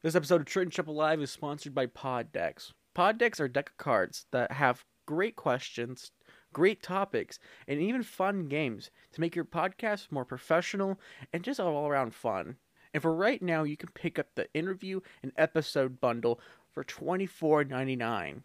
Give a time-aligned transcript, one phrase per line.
[0.00, 2.72] This episode of Trenton Chip Alive is sponsored by Poddecks.
[2.94, 6.12] Pod Decks are deck of cards that have great questions,
[6.52, 11.00] great topics, and even fun games to make your podcast more professional
[11.32, 12.58] and just all around fun.
[12.94, 16.38] And for right now, you can pick up the interview and episode bundle
[16.72, 18.42] for $24.99.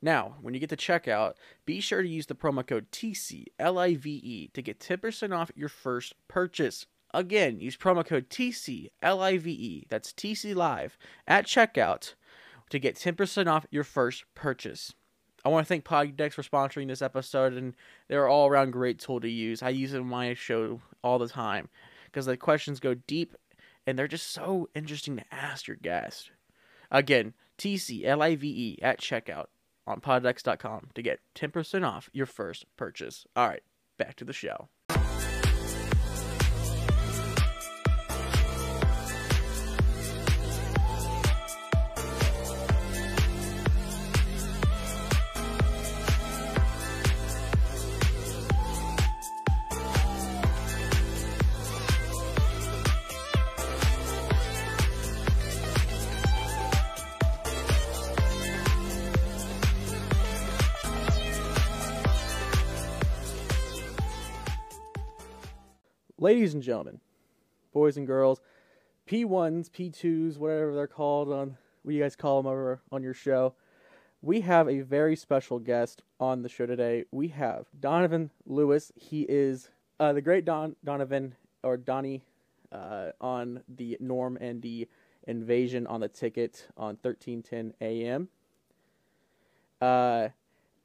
[0.00, 1.34] Now, when you get to checkout,
[1.66, 6.86] be sure to use the promo code TCLIVE to get 10% off your first purchase.
[7.14, 12.14] Again, use promo code TCLIVE, that's TC Live, at checkout
[12.70, 14.92] to get 10% off your first purchase.
[15.44, 17.74] I want to thank Poddecks for sponsoring this episode, and
[18.08, 19.62] they're all around great tool to use.
[19.62, 21.68] I use it in my show all the time
[22.06, 23.36] because the questions go deep
[23.86, 26.32] and they're just so interesting to ask your guest.
[26.90, 29.46] Again, TCLIVE at checkout
[29.86, 33.24] on Poddecks.com to get 10% off your first purchase.
[33.36, 33.62] All right,
[33.98, 34.68] back to the show.
[66.34, 66.98] Ladies and gentlemen,
[67.72, 68.40] boys and girls,
[69.08, 73.54] P1s, P2s, whatever they're called on what you guys call them over on your show.
[74.20, 77.04] We have a very special guest on the show today.
[77.12, 78.90] We have Donovan Lewis.
[78.96, 82.24] He is uh, the great Don Donovan or Donnie
[82.72, 84.88] uh, on the Norm and D
[85.28, 88.28] Invasion on the ticket on 1310 AM.
[89.80, 90.30] Uh,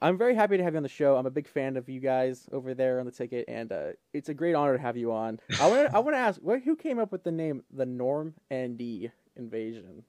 [0.02, 1.16] I'm very happy to have you on the show.
[1.16, 4.30] I'm a big fan of you guys over there on the ticket, and uh, it's
[4.30, 5.38] a great honor to have you on.
[5.60, 7.86] I want to I want to ask, what, who came up with the name the
[7.86, 10.02] Norm and D Invasion?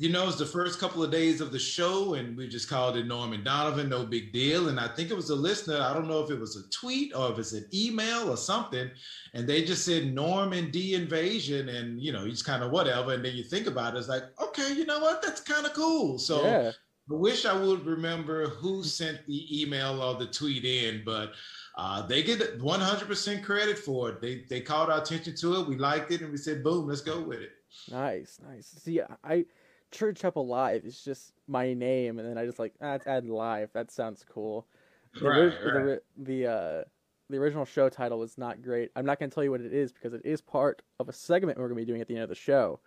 [0.00, 2.96] You know, it's the first couple of days of the show, and we just called
[2.96, 4.68] it Norm and Donovan, no big deal.
[4.68, 5.80] And I think it was a listener.
[5.80, 8.88] I don't know if it was a tweet or if it's an email or something,
[9.34, 13.12] and they just said Norm and D Invasion, and you know, he's kind of whatever.
[13.12, 15.22] And then you think about it, it's like, okay, you know what?
[15.22, 16.18] That's kind of cool.
[16.18, 16.42] So.
[16.42, 16.72] Yeah.
[17.10, 21.32] I wish I would remember who sent the email or the tweet in, but
[21.76, 24.20] uh, they get 100% credit for it.
[24.20, 25.68] They they called our attention to it.
[25.68, 27.50] We liked it, and we said, "Boom, let's go with it."
[27.90, 28.66] Nice, nice.
[28.66, 29.46] See, I
[29.90, 33.26] Church Up Alive is just my name, and then I just like ah, let's add
[33.26, 33.70] live.
[33.72, 34.66] That sounds cool.
[35.14, 35.54] The, Right, right.
[35.64, 36.84] the the uh,
[37.30, 38.90] the original show title was not great.
[38.96, 41.58] I'm not gonna tell you what it is because it is part of a segment
[41.58, 42.80] we're gonna be doing at the end of the show.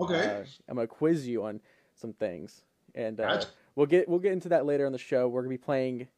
[0.00, 0.26] Okay.
[0.26, 1.60] Uh, I'm gonna quiz you on
[1.94, 2.62] some things,
[2.94, 3.48] and uh, Gotcha.
[3.76, 5.28] We'll get we'll get into that later on the show.
[5.28, 6.08] We're gonna be playing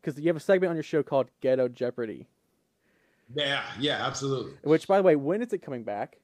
[0.00, 2.26] because you have a segment on your show called Ghetto Jeopardy.
[3.34, 4.52] yeah, yeah, absolutely.
[4.62, 6.18] Which, by the way, when is it coming back?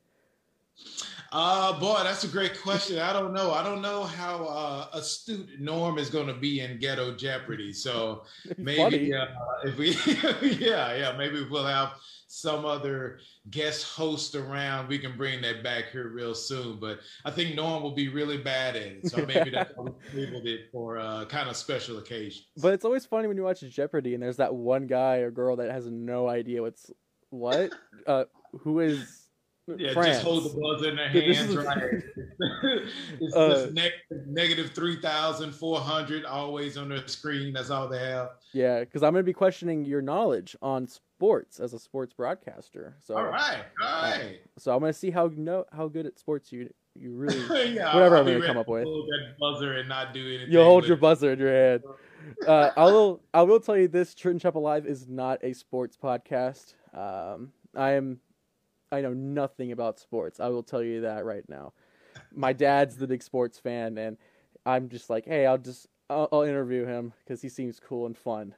[1.33, 2.99] Uh, boy, that's a great question.
[2.99, 3.53] I don't know.
[3.53, 7.73] I don't know how uh, astute Norm is going to be in Ghetto Jeopardy.
[7.73, 8.25] So
[8.59, 9.27] maybe uh,
[9.65, 9.91] if we,
[10.59, 11.95] yeah, yeah, maybe we'll have
[12.33, 13.19] some other
[13.51, 14.89] guest host around.
[14.89, 16.79] We can bring that back here real soon.
[16.81, 19.07] But I think Norm will be really bad at it.
[19.07, 22.45] So maybe that's why we labeled it for uh, kind of special occasion.
[22.57, 25.57] But it's always funny when you watch Jeopardy and there's that one guy or girl
[25.57, 26.91] that has no idea what's
[27.29, 27.71] what.
[28.07, 28.25] Uh,
[28.61, 29.29] who is
[29.67, 30.17] Yeah, France?
[30.17, 32.03] just hold the buzzer in their hands, is- right?
[33.21, 37.53] it's Uh, just negative, negative 3,400 always on their screen.
[37.53, 38.31] That's all they have.
[38.55, 40.89] Yeah, because I'm gonna be questioning your knowledge on
[41.23, 42.97] sports as a sports broadcaster.
[43.01, 44.41] So, All right, all right.
[44.59, 47.75] so I'm gonna see how know how good at sports you you really.
[47.75, 48.83] yeah, whatever I'll I'm gonna come up with.
[48.85, 50.51] That buzzer and not do anything.
[50.51, 51.83] You'll hold your buzzer in your hand.
[52.47, 53.23] Uh, I will.
[53.33, 56.75] I will tell you this: Trenton Chop Alive is not a sports podcast.
[56.93, 58.19] Um, I am.
[58.91, 60.41] I know nothing about sports.
[60.41, 61.73] I will tell you that right now.
[62.35, 64.17] My dad's the big sports fan, and
[64.67, 68.19] I'm just like, hey, I'll just I'll, I'll interview him because he seems cool and
[68.19, 68.55] fun.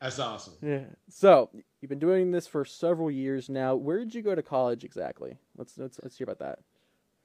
[0.00, 0.54] That's awesome.
[0.62, 0.84] Yeah.
[1.08, 1.50] So
[1.80, 3.74] you've been doing this for several years now.
[3.74, 5.36] Where did you go to college exactly?
[5.56, 6.60] Let's let's let's hear about that.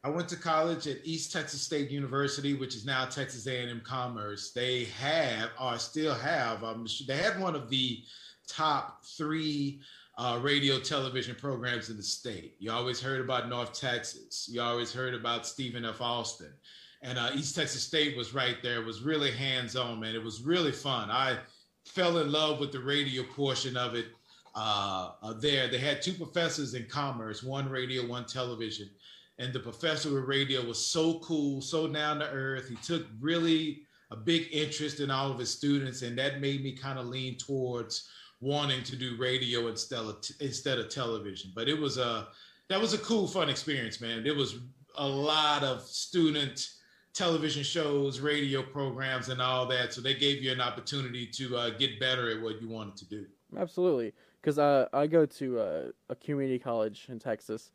[0.04, 4.52] I went to college at East Texas State University, which is now Texas A&M Commerce.
[4.52, 8.04] They have, or still have, um, they had one of the
[8.48, 9.82] top three
[10.20, 12.56] uh, radio television programs in the state.
[12.60, 14.48] You always heard about North Texas.
[14.48, 16.02] You always heard about Stephen F.
[16.02, 16.54] Austin.
[17.02, 18.82] And uh, East Texas State was right there.
[18.82, 20.14] It was really hands-on, man.
[20.14, 21.10] It was really fun.
[21.10, 21.40] I
[21.86, 24.08] fell in love with the radio portion of it
[24.56, 25.68] uh, uh, there.
[25.68, 28.90] They had two professors in commerce, one radio, one television
[29.38, 32.70] and the professor with radio was so cool, so down to earth.
[32.70, 36.72] He took really a big interest in all of his students, and that made me
[36.72, 38.10] kind of lean towards
[38.40, 41.52] wanting to do radio instead of instead of television.
[41.54, 42.28] But it was a
[42.70, 44.26] that was a cool, fun experience, man.
[44.26, 44.60] It was
[44.98, 46.70] a lot of student
[47.16, 49.94] television shows, radio programs, and all that.
[49.94, 53.06] So they gave you an opportunity to uh, get better at what you wanted to
[53.06, 53.26] do.
[53.58, 57.72] Absolutely, because uh, I go to uh, a community college in Texas,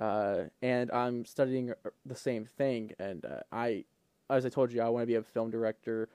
[0.00, 2.92] uh, and I'm studying uh, the same thing.
[2.98, 3.84] And I,
[4.30, 6.08] as I told you, I want to be a film director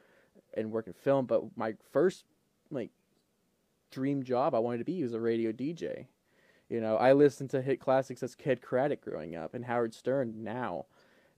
[0.54, 1.26] and work in film.
[1.26, 2.24] But my first
[2.72, 2.90] like
[3.92, 6.08] dream job I wanted to be was a radio DJ.
[6.70, 10.42] You know, I listened to hit classics as Kidd Kraddick growing up and Howard Stern
[10.42, 10.86] now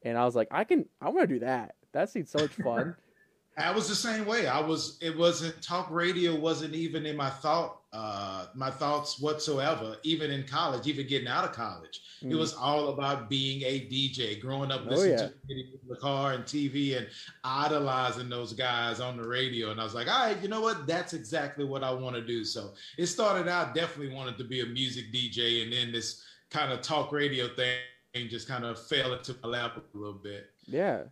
[0.04, 1.76] and I was like, I can, I want to do that.
[1.94, 2.96] That seems so much fun.
[3.58, 4.48] I was the same way.
[4.48, 4.98] I was.
[5.02, 6.36] It wasn't talk radio.
[6.36, 9.98] wasn't even in my thought, uh, my thoughts whatsoever.
[10.02, 12.32] Even in college, even getting out of college, mm.
[12.32, 14.42] it was all about being a DJ.
[14.42, 15.64] Growing up, oh, listening oh, yeah.
[15.64, 17.08] to the car and TV, and
[17.44, 19.70] idolizing those guys on the radio.
[19.70, 20.88] And I was like, all right, you know what?
[20.88, 22.44] That's exactly what I want to do.
[22.44, 26.72] So it started out definitely wanted to be a music DJ, and then this kind
[26.72, 27.78] of talk radio thing
[28.14, 30.52] just kind of fell into my lap a little bit.
[30.66, 31.04] Yeah.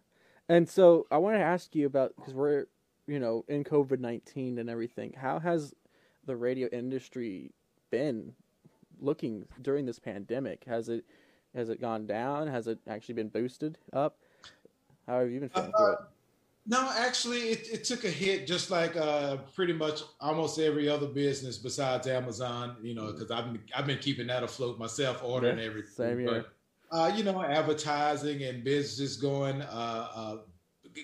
[0.50, 2.66] And so I want to ask you about because we're,
[3.08, 5.14] you know, in COVID 19 and everything.
[5.18, 5.74] How has
[6.26, 7.52] the radio industry
[7.90, 8.34] been
[9.00, 10.64] looking during this pandemic?
[10.68, 11.06] Has it
[11.56, 12.48] has it gone down?
[12.48, 14.18] Has it actually been boosted up?
[15.08, 16.00] How have you been feeling uh, through it?
[16.68, 21.08] No, actually, it, it took a hit just like uh, pretty much almost every other
[21.08, 22.76] business besides Amazon.
[22.84, 25.92] You know, because I've been I've been keeping that afloat myself, ordering yeah, everything.
[25.92, 26.28] Same here.
[26.28, 26.54] But,
[26.92, 30.38] uh, you know, advertising and businesses going uh, uh,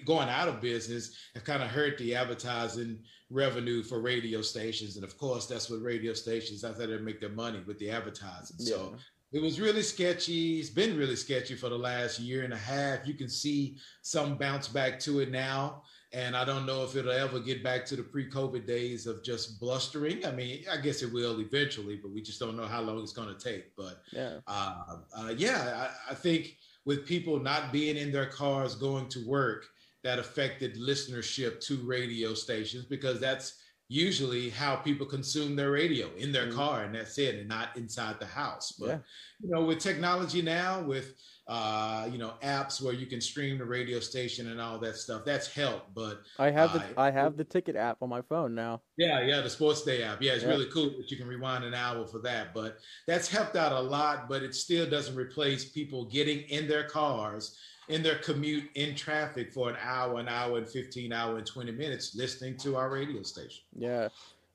[0.05, 2.99] going out of business have kind of hurt the advertising
[3.29, 7.19] revenue for radio stations, and of course, that's what radio stations that's how they make
[7.19, 8.57] their money with the advertising.
[8.59, 8.75] Yeah.
[8.75, 8.95] So
[9.31, 10.59] it was really sketchy.
[10.59, 13.05] It's been really sketchy for the last year and a half.
[13.05, 15.83] You can see some bounce back to it now.
[16.13, 19.59] And I don't know if it'll ever get back to the pre-COVID days of just
[19.59, 20.25] blustering.
[20.25, 23.11] I mean, I guess it will eventually, but we just don't know how long it's
[23.11, 23.75] going to take.
[23.75, 26.55] But yeah, uh, uh, yeah, I, I think
[26.85, 29.65] with people not being in their cars going to work,
[30.07, 36.31] that affected listenership to radio stations because that's usually how people consume their radio in
[36.31, 36.55] their mm-hmm.
[36.55, 38.97] car and that's it and not inside the house but yeah.
[39.41, 41.15] you know with technology now with
[41.47, 45.23] uh, you know, apps where you can stream the radio station and all that stuff.
[45.25, 48.53] That's helped, but I have the uh, I have the ticket app on my phone
[48.53, 48.81] now.
[48.97, 50.21] Yeah, yeah, the Sports Day app.
[50.21, 50.49] Yeah, it's yeah.
[50.49, 52.53] really cool that you can rewind an hour for that.
[52.53, 54.27] But that's helped out a lot.
[54.27, 57.57] But it still doesn't replace people getting in their cars
[57.89, 61.71] in their commute in traffic for an hour, an hour and fifteen hour and twenty
[61.71, 63.63] minutes listening to our radio station.
[63.73, 64.09] Yeah,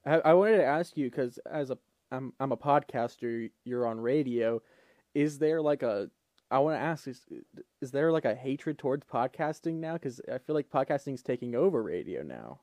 [0.04, 1.78] I, I wanted to ask you because as a
[2.10, 3.50] I'm I'm a podcaster.
[3.64, 4.60] You're on radio.
[5.14, 6.10] Is there like a
[6.52, 7.22] I want to ask is
[7.80, 9.94] is there like a hatred towards podcasting now?
[9.94, 12.60] Because I feel like podcasting is taking over radio now.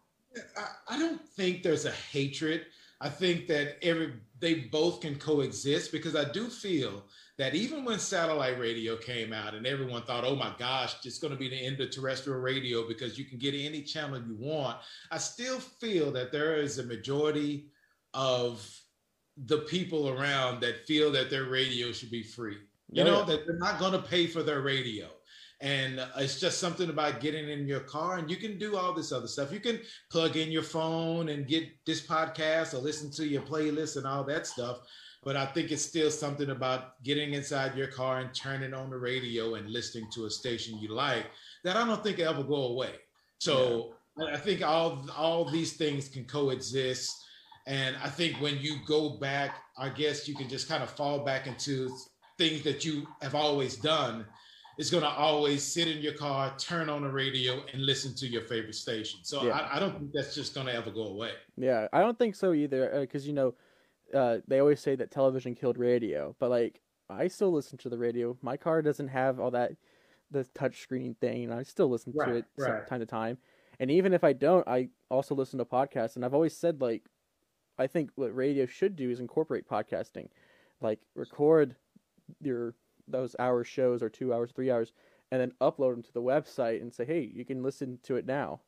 [0.55, 2.67] I, I don't think there's a hatred.
[3.01, 7.03] I think that every they both can coexist because I do feel
[7.39, 11.33] that even when satellite radio came out and everyone thought, oh my gosh, it's going
[11.33, 14.77] to be the end of terrestrial radio because you can get any channel you want,
[15.09, 17.71] I still feel that there is a majority
[18.13, 18.69] of
[19.45, 22.57] the people around that feel that their radio should be free.
[22.91, 25.07] You oh, know, that they're not going to pay for their radio.
[25.61, 28.93] And uh, it's just something about getting in your car, and you can do all
[28.93, 29.51] this other stuff.
[29.51, 33.97] You can plug in your phone and get this podcast or listen to your playlist
[33.97, 34.79] and all that stuff.
[35.21, 38.97] But I think it's still something about getting inside your car and turning on the
[38.97, 41.25] radio and listening to a station you like
[41.65, 42.93] that I don't think ever go away.
[43.39, 44.33] So yeah.
[44.33, 47.13] I think all all these things can coexist.
[47.67, 51.25] And I think when you go back, I guess you can just kind of fall
[51.25, 51.93] back into
[52.39, 54.25] things that you have always done
[54.79, 58.25] is going to always sit in your car, turn on the radio, and listen to
[58.25, 59.19] your favorite station.
[59.23, 59.51] So yeah.
[59.51, 61.31] I, I, don't think that's just going to ever go away.
[61.57, 62.97] Yeah, I don't think so either.
[63.01, 63.53] Because uh, you know,
[64.15, 66.79] uh, they always say that television killed radio, but like
[67.09, 68.37] I still listen to the radio.
[68.41, 69.73] My car doesn't have all that
[70.31, 72.87] the touch screen thing, and I still listen right, to it right.
[72.87, 73.37] time to time.
[73.79, 76.15] And even if I don't, I also listen to podcasts.
[76.15, 77.03] And I've always said like,
[77.77, 80.27] I think what radio should do is incorporate podcasting,
[80.81, 81.75] like record
[82.41, 82.75] your
[83.07, 84.91] those hour shows or two hours, three hours,
[85.31, 88.25] and then upload them to the website and say, hey, you can listen to it
[88.25, 88.61] now.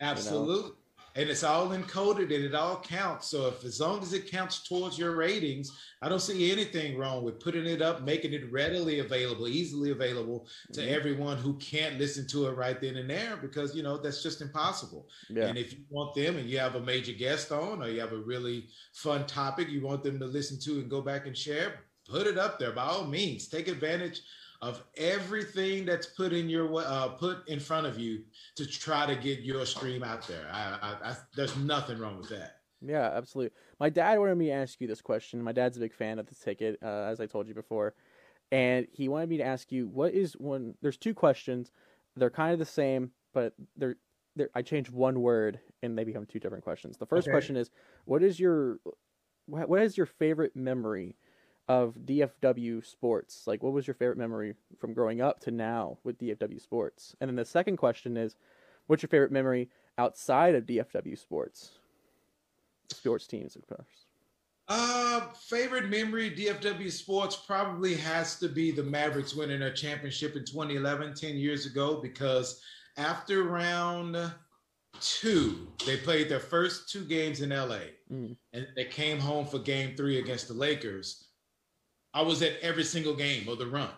[0.00, 0.54] Absolutely.
[0.54, 0.72] You know?
[1.16, 3.28] And it's all encoded and it all counts.
[3.28, 5.70] So if as long as it counts towards your ratings,
[6.02, 10.48] I don't see anything wrong with putting it up, making it readily available, easily available
[10.72, 10.92] to mm-hmm.
[10.92, 14.40] everyone who can't listen to it right then and there because you know that's just
[14.40, 15.06] impossible.
[15.30, 15.44] Yeah.
[15.44, 18.12] And if you want them and you have a major guest on or you have
[18.12, 21.78] a really fun topic you want them to listen to and go back and share,
[22.08, 23.48] put it up there by all means.
[23.48, 24.22] Take advantage
[24.62, 28.24] of everything that's put in your uh, put in front of you
[28.56, 30.48] to try to get your stream out there.
[30.52, 32.60] I, I, I, there's nothing wrong with that.
[32.80, 33.56] Yeah, absolutely.
[33.80, 35.42] My dad wanted me to ask you this question.
[35.42, 37.94] My dad's a big fan of the ticket, uh, as I told you before,
[38.52, 40.74] and he wanted me to ask you what is one.
[40.82, 41.72] There's two questions.
[42.16, 43.96] They're kind of the same, but they're,
[44.36, 46.96] they're I changed one word and they become two different questions.
[46.98, 47.30] The first Okay.
[47.30, 47.70] question is,
[48.04, 48.78] what is your
[49.46, 51.16] what what is your favorite memory
[51.68, 53.46] of DFW sports?
[53.46, 57.14] Like, what was your favorite memory from growing up to now with DFW sports?
[57.20, 58.36] And then the second question is,
[58.86, 59.68] what's your favorite memory
[59.98, 61.72] outside of DFW sports?
[62.92, 64.06] Sports teams, of course.
[64.68, 70.44] Uh, favorite memory DFW sports probably has to be the Mavericks winning a championship in
[70.44, 72.62] 2011, 10 years ago, because
[72.96, 74.16] after round
[75.00, 77.78] two, they played their first two games in LA
[78.12, 78.36] Mm.
[78.52, 81.23] and they came home for game three against the Lakers.
[82.14, 83.90] I was at every single game of the run.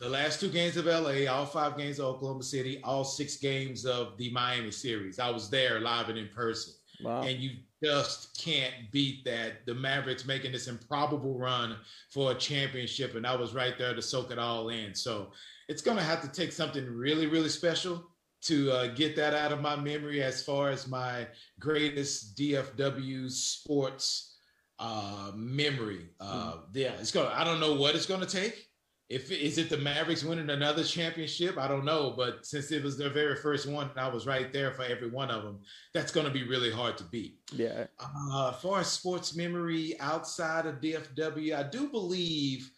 [0.00, 3.84] The last two games of LA, all five games of Oklahoma City, all six games
[3.84, 5.18] of the Miami series.
[5.18, 7.22] I was there live and in person Wow.
[7.22, 7.50] and you
[7.82, 9.64] just can't beat that.
[9.66, 11.76] The Mavericks making this improbable run
[12.10, 14.94] for a championship, and I was right there to soak it all in.
[14.94, 15.30] So
[15.68, 18.04] it's going to have to take something really, really special
[18.42, 21.26] to uh, get that out of my memory as far as my
[21.60, 24.37] greatest DFW sports
[24.78, 26.08] uh, memory.
[26.20, 27.28] Uh, Yeah, it's going.
[27.28, 28.64] to I don't know what it's going to take.
[29.08, 32.12] If is it the Mavericks winning another championship, I don't know.
[32.14, 35.30] But since it was their very first one, I was right there for every one
[35.30, 35.60] of them.
[35.94, 37.38] That's going to be really hard to beat.
[37.52, 37.86] yeah.
[37.98, 42.70] Uh, far as sports memory outside of DFW, I do believe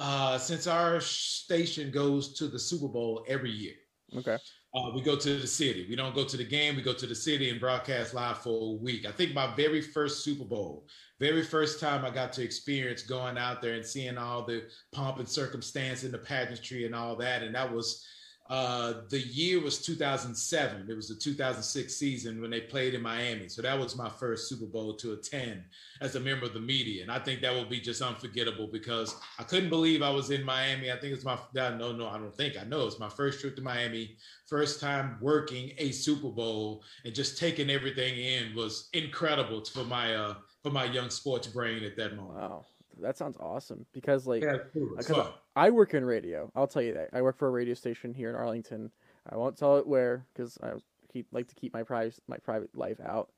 [0.00, 3.74] uh, since our station goes to the Super Bowl every year,
[4.16, 4.36] Okay.
[4.74, 5.86] uh, we go to the city.
[5.88, 6.74] We don't go to the game.
[6.76, 9.06] We go to the city and broadcast live for a week.
[9.06, 10.86] I think my very first Super Bowl,
[11.20, 15.18] very first time I got to experience going out there and seeing all the pomp
[15.18, 17.42] and circumstance and the pageantry and all that.
[17.42, 18.06] And that was
[18.48, 20.86] uh, the year was 2007.
[20.88, 23.46] It was the 2006 season when they played in Miami.
[23.48, 25.64] So that was my first Super Bowl to attend
[26.00, 27.02] as a member of the media.
[27.02, 30.42] And I think that will be just unforgettable because I couldn't believe I was in
[30.44, 30.90] Miami.
[30.90, 32.86] I think it's my, no, no, I don't think I know.
[32.86, 37.68] It's my first trip to Miami first time working a Super Bowl and just taking
[37.68, 42.38] everything in was incredible for my uh for my young sports brain at that moment.
[42.38, 42.66] Wow.
[43.00, 44.58] That sounds awesome because like Yeah.
[44.96, 45.28] Because.
[45.54, 46.50] I work in radio.
[46.54, 47.10] I'll tell you that.
[47.12, 48.90] I work for a radio station here in Arlington.
[49.28, 50.72] I won't tell it where because I
[51.12, 53.30] keep like to keep my private my private life out.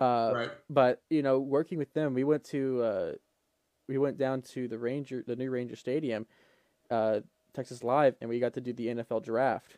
[0.00, 0.50] Uh, right.
[0.68, 3.12] But you know, working with them, we went to uh,
[3.88, 6.26] we went down to the Ranger, the new Ranger Stadium,
[6.90, 7.20] uh,
[7.52, 9.76] Texas Live, and we got to do the NFL draft.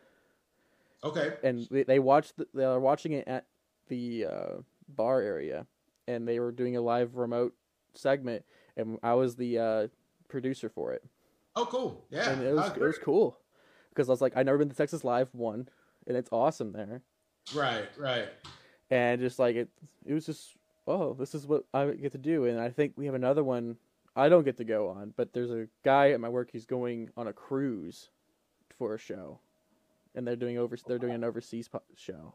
[1.04, 1.34] Okay.
[1.42, 3.46] And they, they watched the, they are watching it at
[3.88, 4.54] the uh,
[4.88, 5.66] bar area,
[6.06, 7.54] and they were doing a live remote
[7.94, 8.44] segment,
[8.76, 9.86] and I was the uh,
[10.28, 11.02] producer for it
[11.54, 12.04] Oh, cool.
[12.10, 12.30] Yeah.
[12.30, 13.38] and it was I it was cool
[13.90, 15.68] because I was like, I never been to Texas Live one,
[16.06, 17.02] and it's awesome there,
[17.54, 17.88] Right.
[17.98, 18.28] Right.
[18.90, 19.68] and just like it,
[20.04, 20.56] it was just
[20.88, 23.76] oh, this is what I get to do, and I think we have another one
[24.14, 27.10] I don't get to go on, but there's a guy at my work who's going
[27.18, 28.08] on a cruise
[28.78, 29.40] for a show,
[30.14, 32.34] and they're doing over they're doing an overseas show,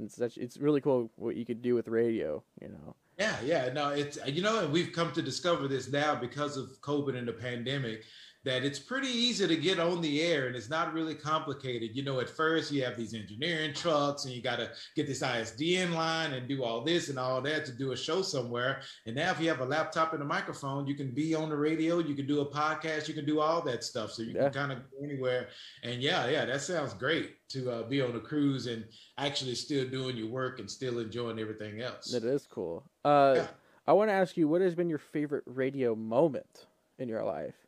[0.00, 2.96] and it's such, it's really cool what you could do with radio, you know.
[3.18, 3.72] Yeah, yeah.
[3.72, 7.34] No, it's you know, we've come to discover this now because of COVID and the
[7.34, 8.04] pandemic
[8.44, 11.90] that it's pretty easy to get on the air and it's not really complicated.
[11.94, 15.22] You know, at first you have these engineering trucks and you got to get this
[15.22, 18.80] ISDN line and do all this and all that to do a show somewhere.
[19.06, 21.56] And now if you have a laptop and a microphone, you can be on the
[21.56, 24.12] radio, you can do a podcast, you can do all that stuff.
[24.12, 24.44] So you Yeah.
[24.44, 25.48] can kind of go anywhere.
[25.82, 28.86] And yeah, yeah, that sounds great to uh, be on a cruise and
[29.18, 32.10] actually still doing your work and still enjoying everything else.
[32.12, 32.84] That is cool.
[33.04, 33.46] Uh, Yeah.
[33.86, 36.66] I want to ask you, what has been your favorite radio moment
[36.98, 37.59] in your life?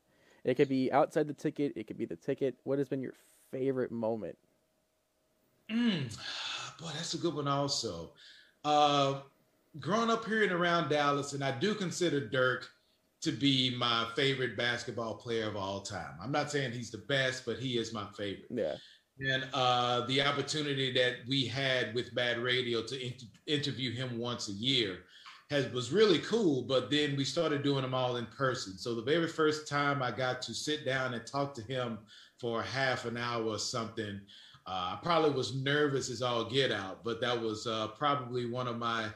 [0.44, 1.72] It could be outside the ticket.
[1.76, 2.56] It could be the ticket.
[2.64, 3.14] What has been your
[3.50, 4.36] favorite moment?
[5.70, 6.16] Mm,
[6.80, 8.12] boy, that's a good one also.
[8.64, 9.20] Uh,
[9.80, 12.68] growing up here and around Dallas, and I do consider Dirk
[13.22, 16.14] to be my favorite basketball player of all time.
[16.20, 18.48] I'm not saying he's the best, but he is my favorite.
[18.50, 18.74] Yeah,
[19.20, 24.48] And uh, the opportunity that we had with Bad Radio to inter- interview him once
[24.48, 25.04] a year
[25.52, 26.62] has was really cool.
[26.62, 28.78] But then we started doing them all in person.
[28.78, 31.98] So the very first time I got to sit down and talk to him
[32.40, 34.20] for half an hour or something,
[34.66, 37.04] uh, I probably was nervous as all get out.
[37.04, 39.06] But that was uh, probably one of my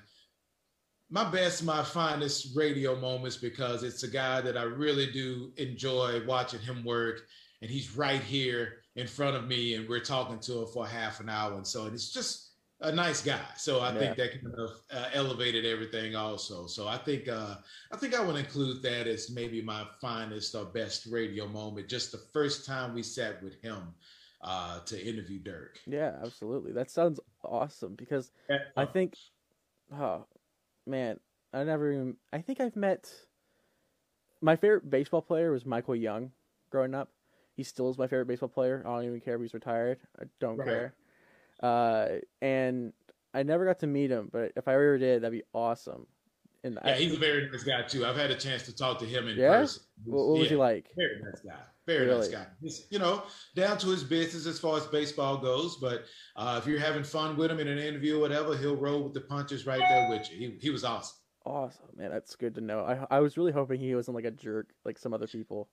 [1.08, 6.20] my best, my finest radio moments because it's a guy that I really do enjoy
[6.26, 7.20] watching him work
[7.62, 11.20] and he's right here in front of me and we're talking to him for half
[11.20, 12.45] an hour and so it's just
[12.80, 13.98] a nice guy so i Yeah.
[13.98, 17.56] think that kind of uh, elevated everything also so i think uh
[17.92, 22.12] i think i would include that as maybe my finest or best radio moment just
[22.12, 23.94] the first time we sat with him
[24.42, 26.72] uh to interview dirk yeah, absolutely.
[26.72, 28.32] That sounds awesome because
[28.76, 29.14] I think,
[29.92, 30.26] oh
[30.84, 31.20] man,
[31.52, 32.16] I never even.
[32.32, 33.08] I think I've met.
[34.40, 36.32] My favorite baseball player was Michael Young,
[36.70, 37.10] growing up.
[37.54, 38.82] He still is my favorite baseball player.
[38.84, 39.98] I don't even care if he's retired.
[40.20, 40.66] I don't Right.
[40.66, 40.94] care.
[41.62, 42.06] Uh,
[42.42, 42.92] and
[43.34, 46.06] I never got to meet him, but if I ever did, that'd be awesome.
[46.64, 48.04] And Yeah, I, he's a very nice guy too.
[48.06, 49.60] I've had a chance to talk to him in Yeah?
[49.60, 49.82] person.
[50.04, 50.90] what, what was he like?
[50.96, 51.60] Very nice guy.
[51.86, 52.46] Very nice guy.
[52.60, 53.22] He's, you know,
[53.54, 55.76] down to his business as far as baseball goes.
[55.76, 59.04] But uh, if you're having fun with him in an interview or whatever, he'll roll
[59.04, 60.38] with the punches right there with you.
[60.38, 61.16] He, he was awesome.
[61.44, 62.10] Awesome, man.
[62.10, 62.80] That's good to know.
[62.80, 65.68] I I was really hoping he wasn't like a jerk like some other people.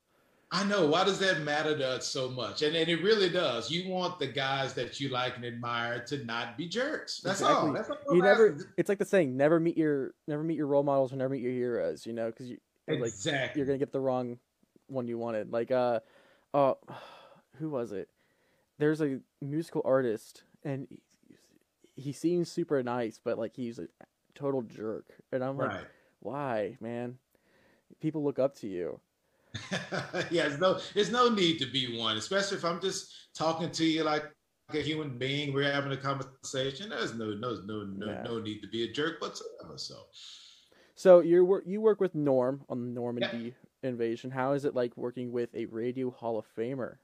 [0.56, 0.86] I know.
[0.86, 2.62] Why does that matter to us so much?
[2.62, 3.72] And, and it really does.
[3.72, 7.22] You want the guys that you like and admire to not be jerks.
[7.22, 7.74] That's all.
[7.74, 8.54] That's all You never.
[8.54, 8.68] asking.
[8.78, 11.42] It's like the saying: never meet your never meet your role models or never meet
[11.42, 12.06] your heroes.
[12.06, 12.58] You know, because you
[12.88, 13.60] like Exactly.
[13.60, 14.38] you're gonna get the wrong
[14.86, 15.52] one you wanted.
[15.52, 16.02] Like uh,
[16.54, 16.76] uh,
[17.58, 18.10] who was it?
[18.78, 21.02] There's a musical artist, and he,
[21.96, 23.88] he seems super nice, but like he's a
[24.36, 25.06] total jerk.
[25.32, 25.86] And I'm like, right.
[26.20, 27.18] why, man?
[28.02, 29.00] People look up to you.
[30.32, 33.86] yeah, there's no, there's no need to be one, especially if I'm just talking to
[33.86, 34.26] you like
[34.74, 35.54] a human being.
[35.54, 36.90] We're having a conversation.
[36.90, 38.24] There's no, no, no, no, Yeah.
[38.24, 39.78] no need to be a jerk whatsoever.
[39.78, 39.96] So
[40.96, 43.90] So you work you work with Norm on the Normandy Yeah.
[43.90, 44.32] invasion.
[44.32, 46.98] How is it like working with a radio Hall of Famer?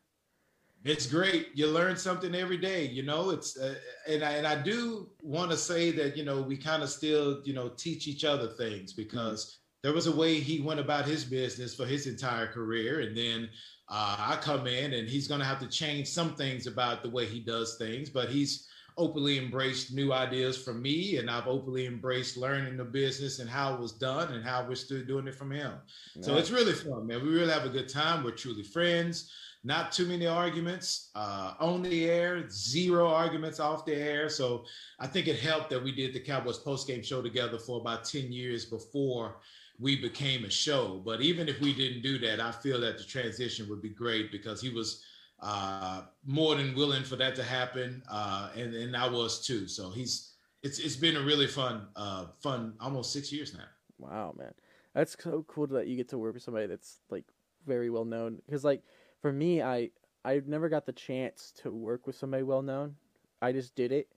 [0.85, 1.49] it's great.
[1.55, 2.85] You learn something every day.
[2.85, 3.75] You know, it's uh,
[4.07, 7.41] and I, and I do want to say that you know we kind of still
[7.43, 11.23] you know teach each other things because there was a way he went about his
[11.23, 13.49] business for his entire career, and then
[13.87, 17.09] uh, I come in and he's going to have to change some things about the
[17.09, 18.67] way he does things, but he's
[18.97, 23.73] openly embraced new ideas from me, and I've openly embraced learning the business and how
[23.73, 25.73] it was done and how we're still doing it from him.
[26.19, 27.23] So it's really fun, man.
[27.23, 28.23] We really have a good time.
[28.23, 29.31] We're truly friends.
[29.63, 34.29] Not too many arguments uh, on the air, zero arguments off the air.
[34.29, 34.65] So
[34.99, 38.05] I think it helped that we did the Cowboys post game show together for about
[38.05, 39.35] 10 years before
[39.79, 41.01] we became a show.
[41.03, 44.31] But even if we didn't do that, I feel that the transition would be great
[44.31, 45.03] because he was
[45.41, 49.67] uh, more than willing for that to happen, uh, and and I was too.
[49.67, 50.33] So he's
[50.63, 53.65] it's it's been a really fun uh, fun almost six years now.
[53.97, 54.53] Wow, man,
[54.93, 57.25] that's so cool that you get to work with somebody that's like
[57.65, 58.41] very well known.
[58.45, 58.83] Because like
[59.21, 59.91] for me, I
[60.25, 62.95] I never got the chance to work with somebody well known.
[63.41, 64.09] I just did it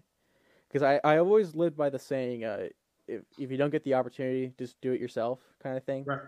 [0.69, 2.69] because I I always lived by the saying, uh,
[3.09, 6.05] if if you don't get the opportunity, just do it yourself, kind of thing.
[6.05, 6.21] Right.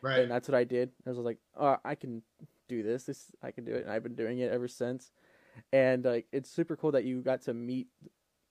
[0.00, 0.20] Right.
[0.20, 0.90] And that's what I did.
[1.06, 2.22] I was like, oh, I can
[2.68, 3.04] do this.
[3.04, 5.10] This I can do it, and I've been doing it ever since.
[5.72, 7.88] And like, it's super cool that you got to meet,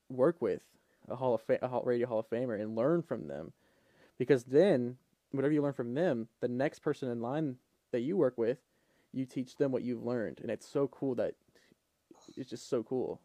[0.10, 0.62] work with
[1.08, 3.54] a Hall of a Hall, Radio Hall of Famer, and learn from them,
[4.18, 4.98] because then
[5.32, 7.56] whatever you learn from them, the next person in line
[7.92, 8.58] that you work with,
[9.14, 11.36] you teach them what you've learned, and it's so cool that
[12.36, 13.22] it's just so cool.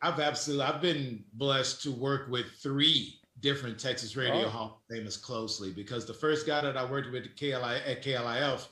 [0.00, 4.48] I've absolutely I've been blessed to work with three different Texas Radio Oh.
[4.48, 8.02] Hall of Famers closely because the first guy that I worked with at, KLI, at
[8.02, 8.66] KLIF,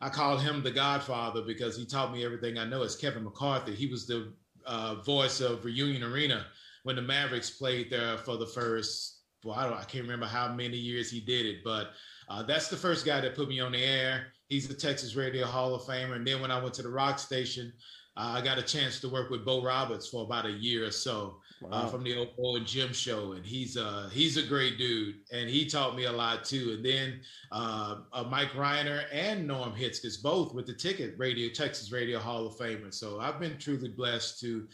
[0.00, 2.82] I called him the Godfather because he taught me everything I know.
[2.82, 3.74] Is Kevin McCarthy.
[3.74, 4.32] He was the
[4.66, 6.46] uh, voice of Reunion Arena
[6.82, 9.20] when the Mavericks played there for the first.
[9.44, 9.78] Well, I don't.
[9.78, 11.90] I can't remember how many years he did it, but
[12.28, 14.26] uh, that's the first guy that put me on the air.
[14.48, 16.16] He's the Texas Radio Hall of Famer.
[16.16, 17.72] And then when I went to the rock station,
[18.16, 20.90] uh, I got a chance to work with Bo Roberts for about a year or
[20.90, 25.16] so uh, from the Bo and Jim show, and he's uh he's a great dude,
[25.32, 26.74] and he taught me a lot too.
[26.76, 27.20] And then
[27.50, 32.46] uh, uh, Mike Rhyner and Norm Hitzges both with the Ticket Radio Texas Radio Hall
[32.46, 32.92] of Famer.
[32.92, 34.66] So I've been truly blessed to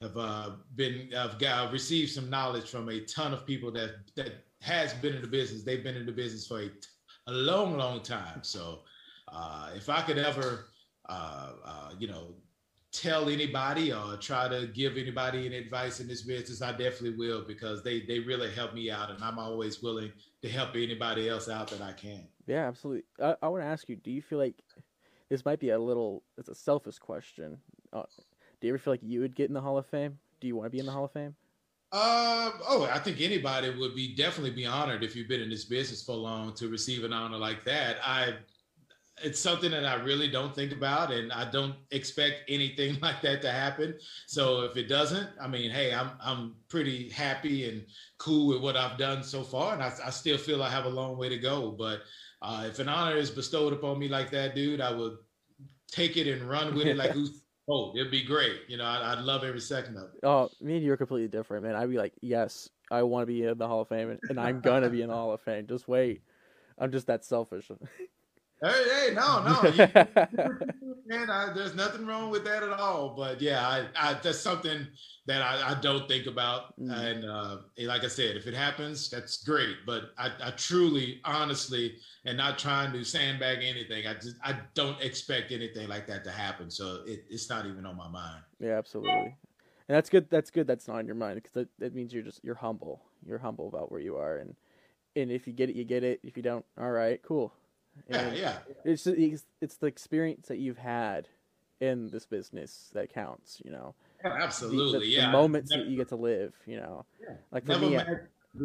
[0.00, 4.44] have uh, been I've got received some knowledge from a ton of people that that
[4.60, 5.62] has been in the business.
[5.62, 6.70] They've been in the business for a,
[7.26, 8.42] a long, long time.
[8.42, 8.80] So
[9.28, 10.66] uh, if I could ever,
[11.08, 12.34] uh, uh, you know,
[12.92, 17.42] tell anybody or try to give anybody any advice in this business, I definitely will
[17.42, 21.48] because they they really help me out, and I'm always willing to help anybody else
[21.48, 22.26] out that I can.
[22.46, 23.04] Yeah, absolutely.
[23.20, 24.56] I, I want to ask you: Do you feel like
[25.28, 26.22] this might be a little?
[26.36, 27.58] It's a selfish question.
[27.92, 28.02] Uh,
[28.60, 30.18] do you ever feel like you would get in the Hall of Fame?
[30.40, 31.34] Do you want to be in the Hall of Fame?
[31.92, 35.66] Um, oh, I think anybody would be definitely be honored if you've been in this
[35.66, 37.96] business for long to receive an honor like that.
[38.02, 38.34] I
[39.22, 43.42] it's something that I really don't think about and I don't expect anything like that
[43.42, 43.94] to happen.
[44.26, 47.84] So if it doesn't, I mean, hey, I'm I'm pretty happy and
[48.18, 49.74] cool with what I've done so far.
[49.74, 51.72] And I, I still feel I have a long way to go.
[51.72, 52.00] But
[52.40, 55.16] uh, if an honor is bestowed upon me like that, dude, I would
[55.90, 58.60] take it and run with it like who's oh, it'd be great.
[58.68, 60.24] You know, I'd, I'd love every second of it.
[60.26, 61.76] Oh, me and you are completely different, man.
[61.76, 64.40] I'd be like, yes, I want to be in the Hall of Fame, and, and
[64.40, 65.66] I'm gonna be in the Hall of Fame.
[65.66, 66.22] Just wait.
[66.78, 67.70] I'm just that selfish.
[68.62, 69.88] Hey, hey, no, no, you,
[71.04, 71.28] man.
[71.28, 73.12] I, there's nothing wrong with that at all.
[73.16, 74.86] But yeah, I, I that's something
[75.26, 76.78] that I, I don't think about.
[76.80, 76.92] Mm.
[76.96, 79.78] And uh, like I said, if it happens, that's great.
[79.84, 85.00] But I, I truly, honestly, and not trying to sandbag anything, I just I don't
[85.02, 86.70] expect anything like that to happen.
[86.70, 88.42] So it, it's not even on my mind.
[88.60, 89.34] Yeah, absolutely.
[89.88, 90.30] And that's good.
[90.30, 90.68] That's good.
[90.68, 93.02] That's not on your mind because that, that means you're just you're humble.
[93.26, 94.54] You're humble about where you are, and
[95.16, 96.20] and if you get it, you get it.
[96.22, 97.52] If you don't, all right, cool
[98.08, 98.74] and yeah, yeah.
[98.84, 101.28] It's it's it's the experience that you've had
[101.80, 103.60] in this business that counts.
[103.64, 103.94] You know.
[104.24, 104.92] Yeah, absolutely.
[104.92, 105.26] The, the, yeah.
[105.26, 106.54] The moments never, that you get to live.
[106.66, 107.04] You know.
[107.20, 107.36] Yeah.
[107.50, 107.98] Like for never me.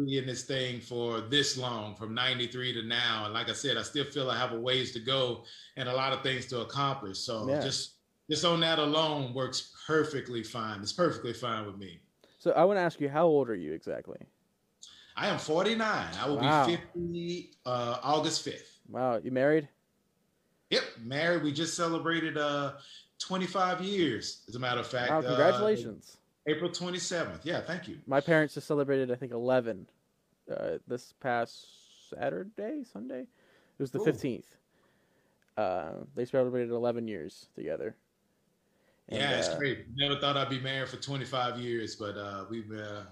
[0.06, 3.78] Be in this thing for this long, from '93 to now, and like I said,
[3.78, 5.44] I still feel I have a ways to go
[5.78, 7.18] and a lot of things to accomplish.
[7.18, 7.62] So yeah.
[7.62, 7.94] just
[8.30, 10.80] just on that alone works perfectly fine.
[10.80, 12.00] It's perfectly fine with me.
[12.38, 14.18] So I want to ask you, how old are you exactly?
[15.16, 16.06] I am 49.
[16.20, 16.66] I will wow.
[16.66, 18.77] be 50 uh, August 5th.
[18.88, 19.68] Wow, you married?
[20.70, 21.42] Yep, married.
[21.42, 22.72] We just celebrated uh
[23.18, 25.10] 25 years, as a matter of fact.
[25.10, 26.16] Wow, uh, congratulations.
[26.16, 27.40] Uh, April 27th.
[27.42, 27.98] Yeah, thank you.
[28.06, 29.86] My parents just celebrated, I think, 11
[30.50, 31.66] uh, this past
[32.08, 33.20] Saturday, Sunday.
[33.20, 34.04] It was the Ooh.
[34.04, 34.44] 15th.
[35.56, 37.96] Uh, they celebrated 11 years together.
[39.08, 39.86] And, yeah, it's uh, great.
[39.94, 43.02] Never thought I'd be married for 25 years, but uh, we've uh,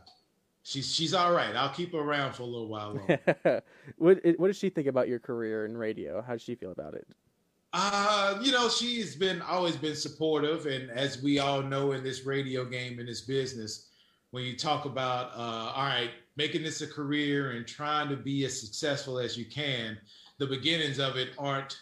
[0.66, 1.54] she's she's all right.
[1.54, 2.94] I'll keep her around for a little while
[3.98, 6.20] what what does she think about your career in radio?
[6.20, 7.06] How does she feel about it?
[7.72, 12.24] Uh, you know, she's been always been supportive, and as we all know in this
[12.24, 13.88] radio game in this business,
[14.30, 18.44] when you talk about uh, all right, making this a career and trying to be
[18.44, 19.96] as successful as you can,
[20.38, 21.80] the beginnings of it aren't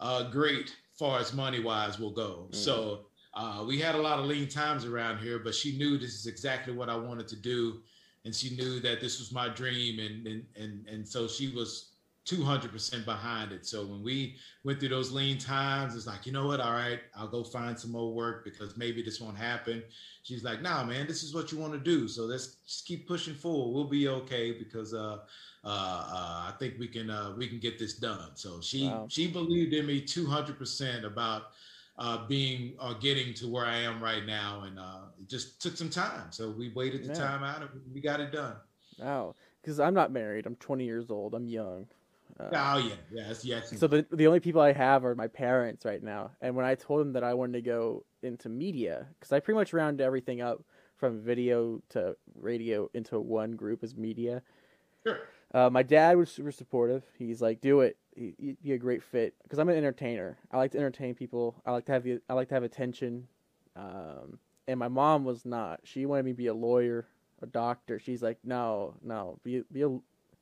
[0.00, 2.46] uh, great far as money wise will go.
[2.46, 2.54] Mm-hmm.
[2.54, 3.04] So.
[3.34, 6.26] Uh, we had a lot of lean times around here, but she knew this is
[6.26, 7.82] exactly what I wanted to do
[8.24, 11.92] and she knew that this was my dream and and and, and so she was
[12.26, 16.46] 200% behind it so when we went through those lean times it's like you know
[16.46, 19.82] what all right i'll go find some more work because maybe this won't happen
[20.24, 23.08] she's like nah man this is what you want to do so let's just keep
[23.08, 25.16] pushing forward we'll be okay because uh,
[25.64, 28.30] uh, uh, I think we can uh, we can get this done.
[28.34, 29.06] So she wow.
[29.08, 31.50] she believed in me 200% about
[31.98, 35.60] uh, being or uh, getting to where I am right now, and uh, it just
[35.60, 36.30] took some time.
[36.30, 37.14] So we waited the yeah.
[37.14, 38.54] time out, and we got it done.
[38.98, 40.46] Wow, because I'm not married.
[40.46, 41.34] I'm 20 years old.
[41.34, 41.86] I'm young.
[42.38, 43.78] Uh, oh yeah, yes, yes.
[43.78, 46.30] So the the only people I have are my parents right now.
[46.40, 49.56] And when I told them that I wanted to go into media, because I pretty
[49.56, 50.62] much round everything up
[50.96, 54.42] from video to radio into one group as media.
[55.04, 55.18] Sure.
[55.52, 57.02] Uh, my dad was super supportive.
[57.18, 57.96] He's like, "Do it.
[58.18, 60.38] You'd be a great fit." Because I'm an entertainer.
[60.50, 61.60] I like to entertain people.
[61.64, 63.28] I like to have the I like to have attention.
[63.76, 65.80] Um, and my mom was not.
[65.84, 67.06] She wanted me to be a lawyer,
[67.42, 67.98] a doctor.
[67.98, 69.88] She's like, "No, no, be be a,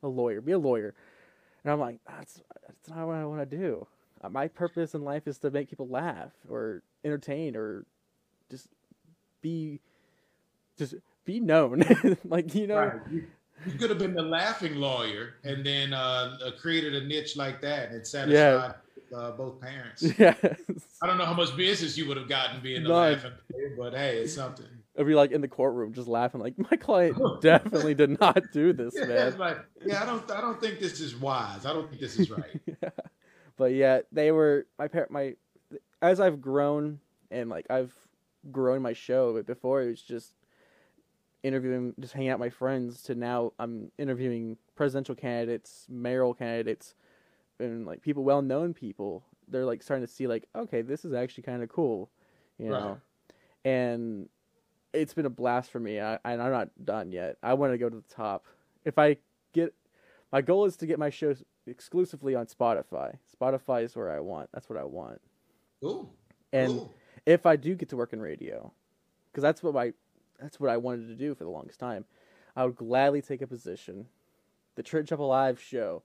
[0.03, 0.41] a lawyer.
[0.41, 0.95] Be a lawyer."
[1.63, 3.87] And I'm like, "That's that's not what I want to do.
[4.23, 7.85] Uh, my purpose in life is to make people laugh or entertain or
[8.51, 8.69] just
[9.43, 9.81] be
[10.77, 11.85] just be known.
[12.25, 13.23] like you know." Right
[13.65, 17.61] you could have been the laughing lawyer and then uh, uh, created a niche like
[17.63, 18.75] that and satisfied
[19.11, 19.17] yeah.
[19.17, 20.03] uh, both parents.
[20.19, 20.35] Yeah.
[21.03, 23.95] I don't know how much business you would have gotten being the laughing lawyer, but
[23.95, 24.67] hey, it's something.
[24.99, 28.73] I'd be like in the courtroom just laughing, like my client definitely did not do
[28.73, 29.39] this, yeah, man.
[29.39, 31.67] Like, yeah, I don't, I don't think this is wise.
[31.67, 32.61] I don't think this is right.
[32.83, 32.91] yeah.
[33.57, 35.11] But yeah, they were my parent.
[35.11, 35.35] My
[36.03, 37.95] as I've grown and like I've
[38.51, 40.33] grown my show, but before it was just
[41.47, 46.95] interviewing, just hanging out with my friends to now I'm interviewing presidential candidates, mayoral candidates,
[47.59, 49.25] and like people, well known people.
[49.49, 52.11] They're like starting to see like, okay, this is actually kind of cool,
[52.59, 52.81] you right.
[52.81, 53.01] know,
[53.65, 54.29] and
[54.93, 56.01] it's been a blast for me.
[56.01, 57.37] I, I'm not done yet.
[57.43, 58.45] I want to go to the top.
[58.85, 59.19] If I
[59.53, 59.75] get,
[60.33, 63.19] my goal is to get my shows exclusively on Spotify.
[63.41, 64.49] Spotify is where I want.
[64.53, 65.21] That's what I want.
[65.85, 66.09] Ooh.
[66.53, 66.91] And Ooh.
[67.25, 68.73] if I do get to work in radio,
[69.31, 69.93] because that's what my
[70.41, 72.05] that's what I wanted to do for the longest time.
[72.55, 74.07] I would gladly take a position.
[74.77, 76.03] The Church Up Alive show.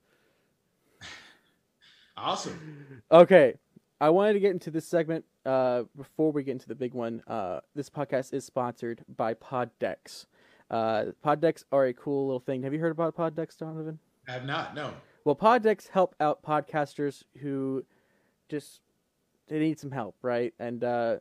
[2.18, 3.02] Awesome.
[3.10, 3.56] Okay.
[4.02, 7.24] I wanted to get into this segment uh, before we get into the big one.
[7.26, 10.26] Uh, this podcast is sponsored by Poddecks.
[10.70, 12.64] Uh, Poddecks are a cool little thing.
[12.64, 13.98] Have you heard about Poddecks, Donovan?
[14.28, 14.76] I have not.
[14.76, 14.94] No.
[15.24, 17.86] Well, Poddecks help out podcasters who
[18.50, 18.82] just
[19.48, 20.54] they need some help, right?
[20.60, 21.18] And uh,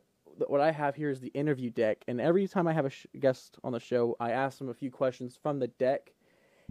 [0.48, 3.07] what I have here is the interview deck, and every time I have a sh-
[3.18, 6.12] guest on the show, I ask them a few questions from the deck,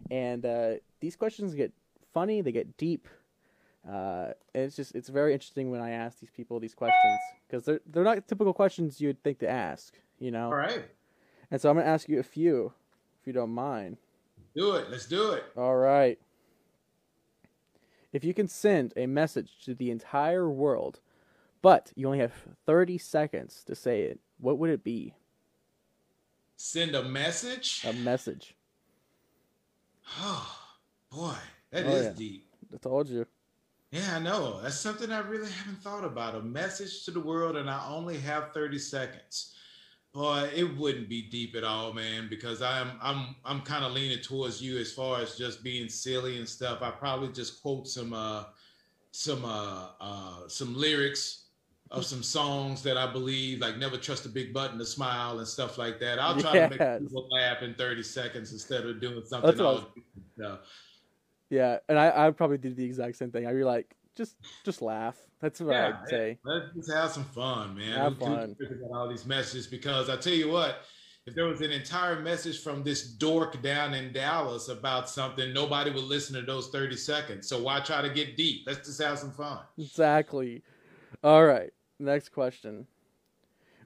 [0.10, 1.74] and uh, these questions get
[2.14, 3.08] funny, they get deep,
[3.88, 7.66] uh, and it's just it's very interesting when I ask these people these questions because
[7.66, 10.46] they're they're not typical questions you'd think to ask, you know.
[10.46, 10.84] All right.
[11.52, 12.74] And so I'm gonna ask you a few,
[13.20, 13.98] if you don't mind.
[14.56, 14.90] Do it.
[14.90, 15.44] Let's do it.
[15.56, 16.20] All right.
[18.12, 21.00] If you can send a message to the entire world,
[21.62, 22.34] but you only have
[22.66, 25.14] 30 seconds to say it, what would it be?
[26.56, 27.84] Send a message.
[27.88, 28.56] A message.
[30.20, 30.58] Oh
[31.12, 31.36] boy,
[31.72, 32.14] that Oh, is yeah.
[32.14, 32.46] deep.
[32.74, 33.26] I told you.
[33.92, 34.62] Yeah, I know.
[34.62, 36.36] That's something I really haven't thought about.
[36.36, 39.56] A message to the world, and I only have 30 seconds.
[40.14, 44.22] Boy, it wouldn't be deep at all, man, because I'm I'm I'm kind of leaning
[44.22, 46.82] towards you as far as just being silly and stuff.
[46.82, 48.46] I probably just quote some uh
[49.12, 51.46] some uh uh some lyrics
[51.92, 55.48] of some songs that I believe, like never trust a big button to smile and
[55.48, 56.20] stuff like that.
[56.20, 59.86] I'll try to make people laugh in 30 seconds instead of doing something That's else.
[61.50, 63.48] Yeah, and I I'd probably do the exact same thing.
[63.48, 65.18] I'd be like, just just laugh.
[65.42, 66.38] That's what Yeah, I'd say.
[66.44, 67.98] Let's just have some fun, man.
[67.98, 68.56] Have who fun.
[68.94, 70.82] all these messages because I tell you what,
[71.26, 75.90] if there was an entire message from this dork down in Dallas about something, nobody
[75.90, 77.48] would listen to those 30 seconds.
[77.48, 78.64] So why try to get deep?
[78.68, 79.60] Let's just have some fun.
[79.78, 80.64] Exactly.
[81.24, 81.72] All right.
[82.00, 82.88] Next question.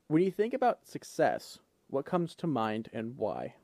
[0.07, 1.57] When you think about success,
[1.89, 3.55] what comes to mind and why?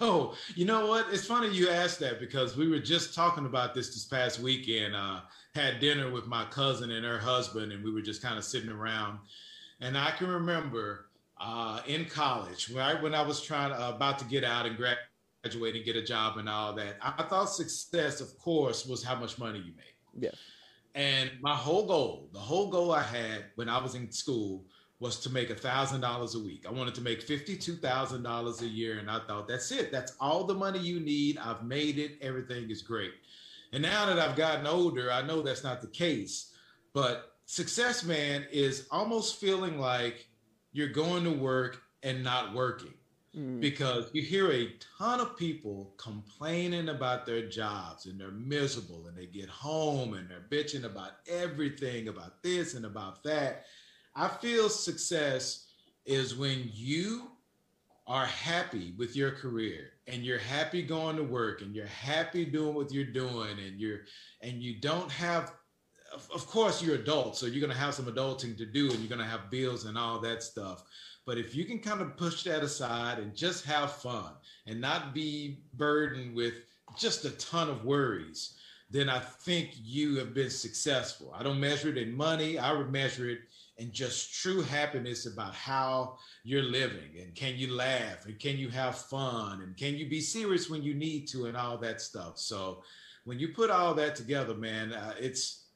[0.00, 1.06] Oh, you know what?
[1.12, 4.96] It's funny you asked that because we were just talking about this this past weekend.
[4.96, 5.20] Uh,
[5.54, 8.70] had dinner with my cousin and her husband, and we were just kind of sitting
[8.70, 9.18] around.
[9.80, 11.06] And I can remember
[11.40, 15.76] uh, in college, right when I was trying uh, about to get out and graduate
[15.76, 19.38] and get a job and all that, I thought success, of course, was how much
[19.38, 20.24] money you made.
[20.24, 20.30] Yeah.
[20.98, 24.64] And my whole goal, the whole goal I had when I was in school
[24.98, 26.66] was to make a thousand dollars a week.
[26.68, 29.92] I wanted to make fifty-two thousand dollars a year, and I thought that's it.
[29.92, 31.38] That's all the money you need.
[31.38, 32.18] I've made it.
[32.20, 33.12] Everything is great.
[33.72, 36.52] And now that I've gotten older, I know that's not the case.
[36.94, 40.26] But success, man, is almost feeling like
[40.72, 42.94] you're going to work and not working
[43.36, 49.06] Mm, because you hear a ton of people complaining about their jobs and they're miserable
[49.06, 53.64] and they get home and they're bitching about everything about this and about that.
[54.14, 55.66] I feel success
[56.06, 57.30] is when you
[58.06, 62.74] are happy with your career and you're happy going to work and you're happy doing
[62.74, 64.00] what you're doing and you're
[64.40, 65.52] and you don't have
[66.32, 69.10] of, course you're adult so you're going to have some adulting to do and you're
[69.10, 70.84] going to have bills and all that stuff
[71.28, 74.32] but if you can kind of push that aside and just have fun
[74.66, 76.54] and not be burdened with
[76.96, 78.54] just a ton of worries,
[78.88, 81.34] then I think you have been successful.
[81.38, 83.40] I don't measure it in money, I would measure it
[83.76, 88.70] in just true happiness about how you're living and can you laugh and can you
[88.70, 92.38] have fun and can you be serious when you need to and all that stuff.
[92.38, 92.82] So
[93.24, 95.66] when you put all that together, man, uh, it's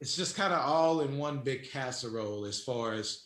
[0.00, 3.25] it's just kind of all in one big casserole as far as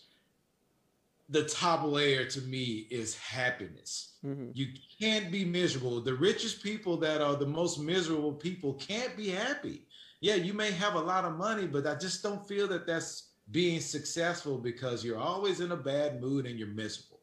[1.31, 4.19] the top layer to me is happiness.
[4.25, 4.51] mhm.
[4.55, 4.67] You
[5.01, 6.03] can't be miserable.
[6.03, 9.87] The richest people that are the most miserable people can't be happy.
[10.21, 13.31] Yeah, you may have a lot of money, but I just don't feel that that's
[13.51, 17.21] being successful because you're always in a bad mood and you're miserable.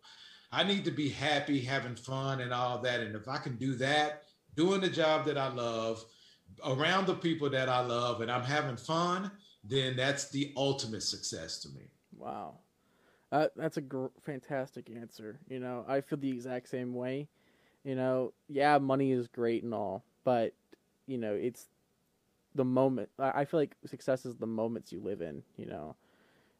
[0.51, 3.01] I need to be happy, having fun, and all that.
[3.01, 4.23] And if I can do that,
[4.55, 6.03] doing the job that I love,
[6.65, 9.29] around the people that I love, and I'm having fun,
[9.63, 11.91] then that's the ultimate success to me.
[12.15, 12.59] Wow.
[13.31, 15.39] Uh, that's a gr- fantastic answer.
[15.49, 17.27] You know, I feel the exact same way.
[17.83, 20.53] You know, yeah, money is great and all, but
[21.07, 21.67] you know, it's
[22.55, 23.09] the moment.
[23.19, 25.43] I I feel like success is the moments you live in.
[25.57, 25.95] You know,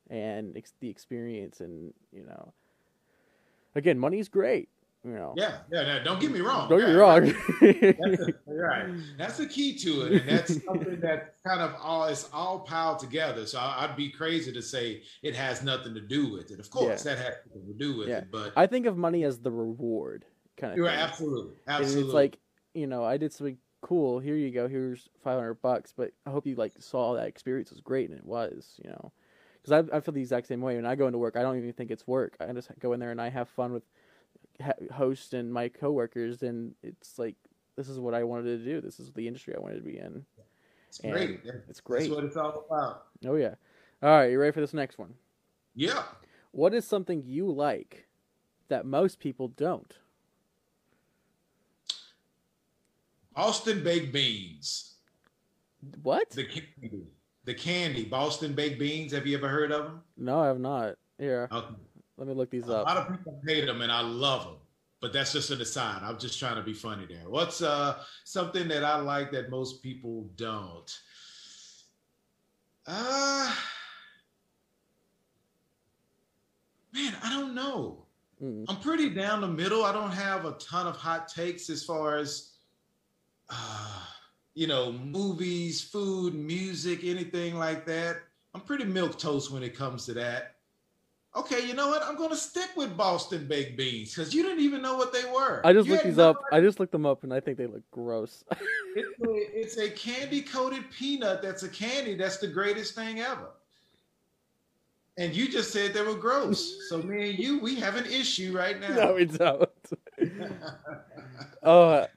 [0.09, 2.53] and ex- the experience, and you know,
[3.75, 4.69] again, money is great.
[5.07, 5.83] You know, Yeah, yeah.
[5.83, 6.67] no, don't get me wrong.
[6.69, 7.21] don't get me wrong.
[7.25, 8.89] That's the, right.
[9.17, 12.99] That's the key to it, and that's something that's kind of all it's all piled
[12.99, 13.45] together.
[13.45, 16.59] So I- I'd be crazy to say it has nothing to do with it.
[16.59, 18.17] Of course, that has something to do with Yeah.
[18.19, 20.25] it, but I think of money as the reward
[20.57, 20.77] kind of.
[20.77, 20.99] you're thing.
[20.99, 22.03] absolutely, And absolutely.
[22.03, 22.39] It's like,
[22.73, 24.19] you know, I did something cool.
[24.19, 24.67] Here you go.
[24.67, 25.93] Here's 500 bucks.
[25.95, 29.11] But I hope you like saw that experience was great, and it was, you know,
[29.63, 30.75] because I, I feel the exact same way.
[30.75, 32.35] When I go into work, I don't even think it's work.
[32.41, 33.83] I just go in there and I have fun with
[34.93, 37.35] host and my coworkers, and it's like
[37.75, 38.81] this is what I wanted to do.
[38.81, 40.25] This is the industry I wanted to be in.
[40.89, 41.29] it's great.
[41.29, 42.01] and That's- it's great.
[42.03, 43.05] That's what it's all about.
[43.25, 43.55] Oh yeah.
[44.01, 45.13] All right, you ready for this next one?
[45.75, 46.03] Yeah.
[46.51, 48.07] What is something you like
[48.69, 49.93] that most people don't?
[53.35, 54.95] Boston baked beans.
[56.01, 56.29] What?
[56.31, 57.03] The candy.
[57.45, 58.05] The candy.
[58.05, 59.13] Boston baked beans.
[59.13, 60.01] Have you ever heard of them?
[60.17, 60.95] No, I have not.
[61.19, 61.73] Here, Okay.
[62.17, 62.87] Let me look these up.
[62.87, 64.55] A lot of people hate them, and I love them.
[64.99, 66.01] But that's just an aside.
[66.01, 67.29] I'm just trying to be funny there.
[67.29, 70.99] What's uh something that I like that most people don't?
[72.87, 73.55] Uh
[76.91, 78.05] man, I don't know.
[78.43, 78.65] Mm.
[78.67, 79.85] I'm pretty down the middle.
[79.85, 82.53] I don't have a ton of hot takes as far as
[83.51, 84.03] uh
[84.55, 88.23] you know, movies, food, music, anything like that.
[88.55, 90.56] I'm pretty milk toast when it comes to that.
[91.37, 92.01] Okay, you know what?
[92.03, 95.23] I'm going to stick with Boston baked beans because you didn't even know what they
[95.25, 95.61] were.
[95.63, 96.41] I just You looked these up.
[96.51, 98.43] I just looked them up, and I think they look gross.
[98.95, 103.49] It's a, it's a candy coated peanut that's a candy that's the greatest thing ever.
[105.19, 106.89] And you just said they were gross.
[106.89, 108.95] So me and you, we have an issue right now.
[108.95, 109.69] no, we don't.
[111.61, 112.07] Uh,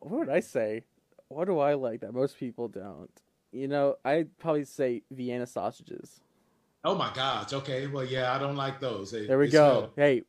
[0.00, 0.84] what would I say?
[1.28, 3.10] What do I like that most people don't?
[3.52, 6.20] You know, I'd probably say Vienna sausages.
[6.84, 7.52] Oh my gosh.
[7.52, 7.86] Okay.
[7.86, 9.10] Well, yeah, I don't like those.
[9.10, 9.90] They- There we go.
[9.96, 10.22] Hey,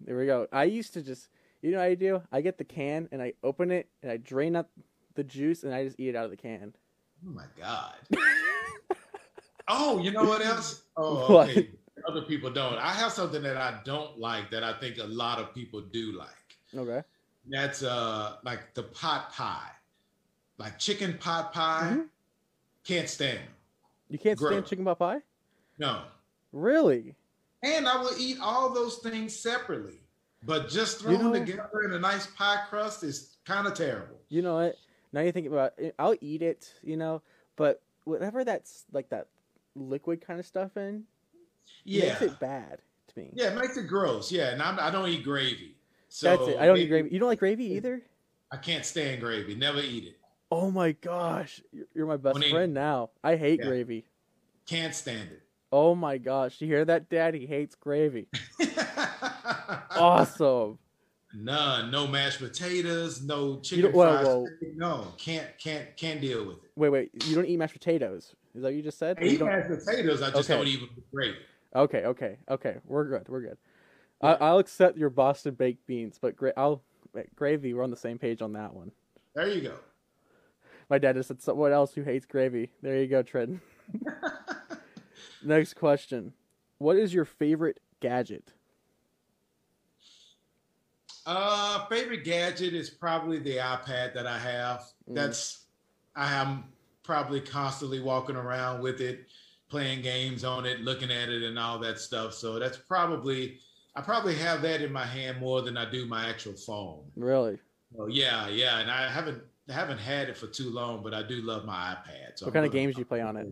[0.00, 0.46] there we go.
[0.52, 1.28] I used to just,
[1.62, 2.22] you know, what I do.
[2.32, 4.70] I get the can and I open it and I drain up
[5.14, 6.74] the juice and I just eat it out of the can.
[7.26, 7.94] Oh my God.
[9.72, 10.82] Oh, you know what else?
[10.96, 11.50] Oh, What?
[12.08, 12.74] Other people don't.
[12.78, 16.12] I have something that I don't like that I think a lot of people do
[16.18, 16.28] like.
[16.76, 17.06] Okay.
[17.48, 19.70] That's uh like the pot pie,
[20.58, 21.92] like chicken pot pie.
[21.94, 22.06] Mhm.
[22.84, 23.40] Can't stand.
[24.08, 25.18] You can't stand chicken pot pie?
[25.80, 26.02] No.
[26.52, 27.16] Really?
[27.62, 30.02] And I will eat all those things separately.
[30.44, 33.74] But just You throw them know- together in a nice pie crust is kind of
[33.74, 34.20] terrible.
[34.28, 34.76] You know what?
[35.12, 37.20] Now you think about it, I'll eat it, you know,
[37.56, 39.26] but whatever that's like that
[39.74, 41.04] liquid kind of stuff in,
[41.84, 42.10] Yeah.
[42.10, 43.30] makes it bad to me.
[43.34, 44.30] Yeah, it makes it gross.
[44.30, 45.76] Yeah, and I'm, I don't eat gravy.
[46.08, 46.58] So That's it.
[46.58, 47.10] I don't eat gravy.
[47.10, 48.02] You don't like gravy either?
[48.52, 49.54] I can't stand gravy.
[49.54, 50.18] Never eat it.
[50.50, 51.60] Oh my gosh.
[51.94, 53.10] You're- my best When friend now.
[53.22, 53.66] I hate Yeah.
[53.66, 54.04] gravy.
[54.66, 55.42] Can't stand it.
[55.72, 56.60] Oh my gosh.
[56.60, 57.34] You hear that, Dad?
[57.34, 58.26] He hates gravy.
[59.96, 60.78] Awesome.
[61.34, 61.90] None.
[61.90, 63.22] No mashed potatoes.
[63.22, 64.46] No chicken whoa, fried whoa.
[64.74, 66.70] No, can't can't can't deal with it.
[66.74, 67.10] Wait, wait.
[67.26, 68.34] You don't eat mashed potatoes.
[68.54, 69.18] Is that what you just said?
[69.20, 70.22] I eat mashed potatoes.
[70.22, 70.56] I just Okay.
[70.56, 70.80] don't eat
[71.12, 71.36] gravy.
[71.74, 72.76] Okay, okay, okay.
[72.86, 73.28] We're good.
[73.28, 73.58] We're good.
[74.22, 74.30] Yeah.
[74.40, 76.82] I, I'll accept your Boston baked beans, but gra- I'll
[77.36, 77.74] gravy.
[77.74, 78.90] We're on the same page on that one.
[79.34, 79.74] There you go.
[80.88, 82.70] My dad just said someone else who hates gravy.
[82.82, 83.60] There you go, Trenton.
[85.42, 86.32] Next question:
[86.78, 88.52] What is your favorite gadget?
[91.26, 94.80] Uh, favorite gadget is probably the iPad that I have.
[95.08, 95.14] Mm.
[95.14, 95.66] That's
[96.16, 96.64] I am
[97.02, 99.26] probably constantly walking around with it,
[99.68, 102.34] playing games on it, looking at it, and all that stuff.
[102.34, 103.58] So that's probably
[103.96, 107.04] I probably have that in my hand more than I do my actual phone.
[107.16, 107.58] Really?
[107.98, 111.22] Oh yeah, yeah, and I haven't I haven't had it for too long, but I
[111.22, 112.36] do love my iPad.
[112.38, 113.46] So What I'm kind of games do you play on it?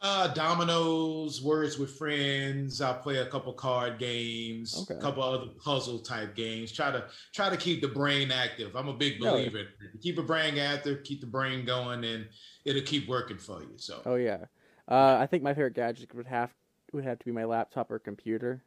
[0.00, 2.80] Uh, dominoes, words with friends.
[2.80, 4.96] I play a couple card games, Okay.
[4.96, 6.70] a couple other puzzle type games.
[6.70, 8.76] Try to try to keep the brain active.
[8.76, 9.58] I'm a big believer.
[9.58, 10.00] in it.
[10.00, 12.28] Keep a brain active, keep the brain going, and
[12.64, 13.72] it'll keep working for you.
[13.76, 14.44] So Oh yeah.
[14.86, 16.54] Uh, I think my favorite gadget would have
[16.92, 18.62] would have to be my laptop or computer.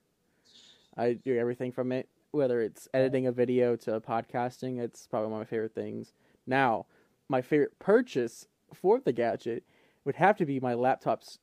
[0.97, 4.79] I do everything from it, whether it's editing a video to podcasting.
[4.79, 6.11] It's probably one of my favorite things.
[6.45, 6.87] Now,
[7.29, 9.63] my favorite purchase for the gadget
[10.05, 11.39] would have to be my laptop's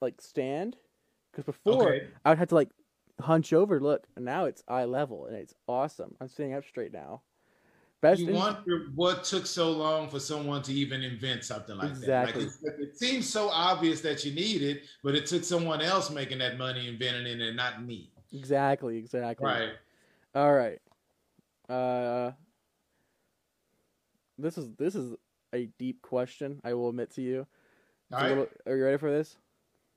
[0.00, 0.76] like stand,
[1.32, 2.08] because before Okay.
[2.24, 2.70] I would have to like
[3.20, 3.80] hunch over.
[3.80, 6.16] Look, now it's eye level and it's awesome.
[6.20, 7.22] I'm sitting up straight now.
[8.02, 11.90] Best you in- wonder what took so long for someone to even invent something like
[11.90, 12.44] Exactly.
[12.44, 12.52] that.
[12.62, 16.10] Like it, it seems so obvious that you need it, but it took someone else
[16.10, 18.12] making that money inventing it and not me.
[18.32, 19.46] exactly, exactly.
[19.46, 19.70] Right.
[20.34, 20.78] All right.
[21.68, 22.32] Uh
[24.38, 25.16] This is this is
[25.54, 27.46] a deep question, I will admit to you.
[28.10, 28.28] Right.
[28.28, 29.36] little- are you ready for this?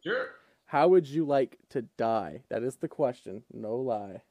[0.03, 0.29] Sure.
[0.65, 2.43] How would you like to die?
[2.49, 3.43] That is the question.
[3.51, 4.21] No lie.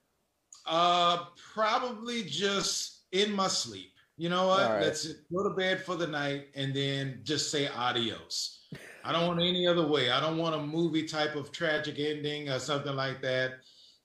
[0.66, 3.92] Uh, probably just in my sleep.
[4.16, 4.68] You know what?
[4.68, 4.82] Right.
[4.82, 8.66] Let's go to bed for the night and then just say adios.
[9.04, 10.10] I don't want any other way.
[10.10, 13.52] I don't want a movie type of tragic ending or something like that.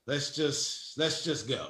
[0.06, 1.68] Let's just let's just go.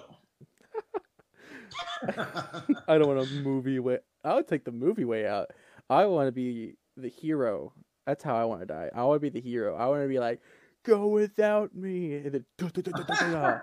[2.89, 3.99] I don't want a movie way.
[4.23, 5.51] I would take the movie way out.
[5.89, 7.73] I want to be the hero.
[8.07, 8.91] That's how I want to die.
[8.95, 9.77] I want to be the hero.
[9.77, 10.41] I want to be like,
[10.83, 12.15] go without me.
[12.17, 13.59] And then, da-da-da-da-da-da.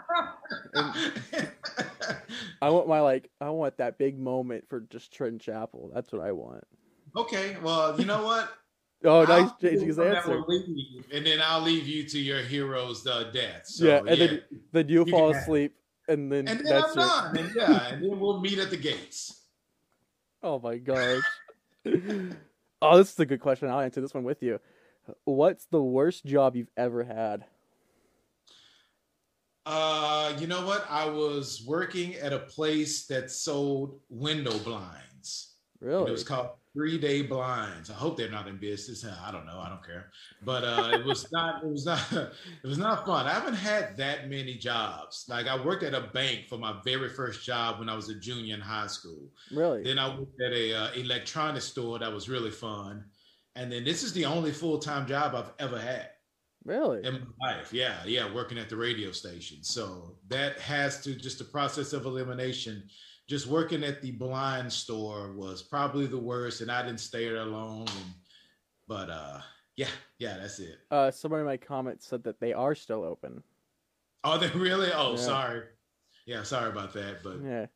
[2.62, 3.30] I want my like.
[3.40, 5.92] I want that big moment for just Trenton Chapel.
[5.94, 6.64] That's what I want.
[7.16, 8.50] okay, well, you know what?
[9.04, 10.44] Oh, nice I'll changing his answer.
[10.48, 13.64] you, and then I'll leave you to your hero's uh, death.
[13.66, 15.74] So, yeah, and then then you You fall asleep,
[16.08, 17.08] and then and then that's I'm it.
[17.08, 17.38] done.
[17.38, 19.40] And yeah, and then we'll meet at the gates.
[20.44, 21.24] Oh my gosh.
[22.82, 23.70] Oh, this is a good question.
[23.70, 24.60] I'll answer this one with you.
[25.26, 27.46] What's the worst job you've ever had?
[29.66, 30.86] Uh, you know what?
[30.90, 35.11] I was working at a place that sold window blinds.
[35.82, 36.10] Really?
[36.10, 37.90] It was called Three Day Blinds.
[37.90, 39.04] I hope they're not in business.
[39.04, 39.60] I don't know.
[39.60, 40.12] I don't care.
[40.44, 41.64] But uh, it was not.
[41.64, 42.00] It was not.
[42.64, 43.26] It was not fun.
[43.26, 45.26] I haven't had that many jobs.
[45.28, 48.16] Like I worked at a bank for my very first job when I was a
[48.16, 49.32] junior in high school.
[49.52, 49.84] Really?
[49.84, 53.06] Then I worked at a uh, electronics store that was really fun.
[53.56, 56.10] And then this is the only full time job I've ever had.
[56.64, 57.04] Really?
[57.04, 57.74] In my life.
[57.74, 57.98] Yeah.
[58.06, 58.32] Yeah.
[58.32, 59.64] Working at the radio station.
[59.64, 62.84] So that has to just the process of elimination
[63.32, 67.46] just working at the blind store was probably the worst, and I didn't stay there
[67.46, 67.88] long.
[67.88, 68.14] And,
[68.90, 69.40] but uh,
[69.78, 69.88] yeah,
[70.20, 70.80] yeah, that's it.
[70.92, 73.42] Uh, somebody in my comments said that they are still open.
[74.26, 74.90] Oh, they really?
[74.94, 75.18] Oh, yeah.
[75.18, 75.62] sorry.
[76.26, 77.68] Yeah, sorry about that, but yeah.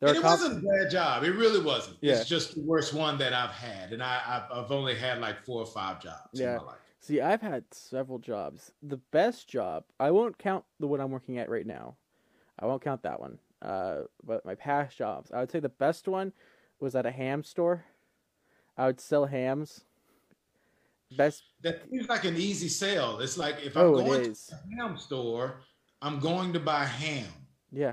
[0.00, 1.22] And it comp- wasn't a bad job.
[1.22, 1.98] It really wasn't.
[2.00, 2.14] Yeah.
[2.14, 5.44] It's just the worst one that I've had, and I, I've, I've only had like
[5.44, 6.58] four or five jobs yeah.
[6.98, 8.72] See, I've had several jobs.
[8.82, 11.94] The best job, I won't count the one I'm working at right now.
[12.58, 13.38] I won't count that one.
[13.64, 16.32] Uh, but my past jobs, I would say the best one
[16.80, 17.84] was at a ham store.
[18.76, 19.84] I would sell hams.
[21.16, 21.44] Best.
[21.62, 23.20] That seems like an easy sale.
[23.20, 25.60] It's like if I'm oh, going to a ham store,
[26.02, 27.28] I'm going to buy ham.
[27.72, 27.92] Yeah.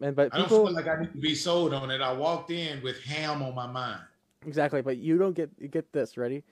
[0.00, 2.00] And but people, I don't feel like I need to be sold on it.
[2.00, 4.00] I walked in with ham on my mind.
[4.46, 6.44] Exactly, but you don't get you get this ready.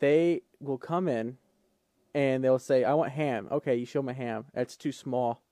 [0.00, 1.36] They will come in,
[2.14, 4.46] and they'll say, "I want ham." Okay, you show them a ham.
[4.52, 5.42] That's too small.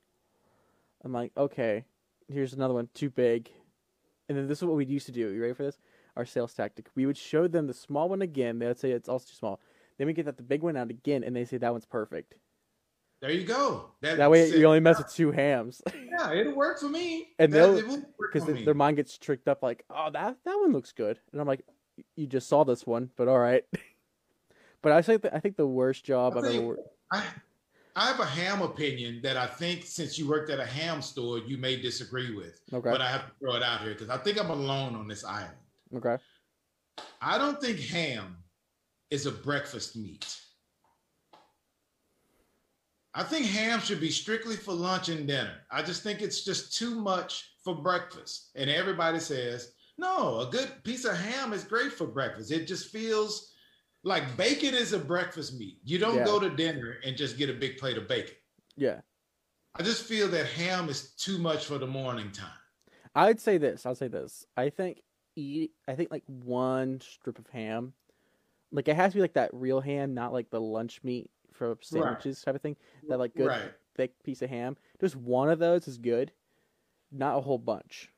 [1.05, 1.85] I'm like, okay,
[2.29, 3.51] here's another one, too big.
[4.29, 5.29] And then this is what we used to do.
[5.29, 5.79] You ready for this?
[6.17, 6.87] Our sales tactic.
[6.95, 8.59] We would show them the small one again.
[8.59, 9.61] They would say it's also too small.
[9.99, 12.35] Then we get that the big one out again, and they say that one's perfect.
[13.21, 13.91] There you go.
[14.01, 15.83] That, that way you only mess with two hams.
[15.95, 17.29] yeah, it'll work for me.
[17.39, 17.83] And they'll
[18.33, 21.47] because their mind gets tricked up like, oh that that one looks good, and I'm
[21.47, 21.63] like,
[22.17, 23.65] you just saw this one, but all right.
[24.83, 26.79] but I think I think the worst job I have ever.
[27.13, 27.25] I
[27.97, 31.39] I have a ham opinion that I think since you worked at a ham store,
[31.39, 32.61] you may disagree with.
[32.73, 32.91] Okay.
[32.91, 35.25] But I have to throw it out here because I think I'm alone on this
[35.25, 35.57] island.
[35.95, 36.17] Okay.
[37.21, 38.37] I don't think ham
[39.11, 40.37] is a breakfast meat.
[43.13, 45.55] I think ham should be strictly for lunch and dinner.
[45.71, 48.51] I just think it's just too much for breakfast.
[48.55, 52.53] And everybody says, no, a good piece of ham is great for breakfast.
[52.53, 53.50] It just feels
[54.03, 55.79] like bacon is a breakfast meat.
[55.85, 56.25] You don't yeah.
[56.25, 58.35] go to dinner and just get a big plate of bacon.
[58.77, 59.01] Yeah.
[59.75, 62.49] I just feel that ham is too much for the morning time.
[63.15, 63.87] I'd say this.
[63.87, 64.47] I'll say this.
[64.57, 65.03] I think
[65.37, 65.73] eat.
[65.87, 67.93] I think like one strip of ham,
[68.73, 71.77] like it has to be like that real ham, not like the lunch meat for
[71.83, 72.53] sandwiches right.
[72.53, 72.77] type of thing.
[73.09, 73.73] That like good right.
[73.97, 74.77] thick piece of ham.
[75.01, 76.33] Just one of those is good,
[77.13, 78.11] not a whole bunch.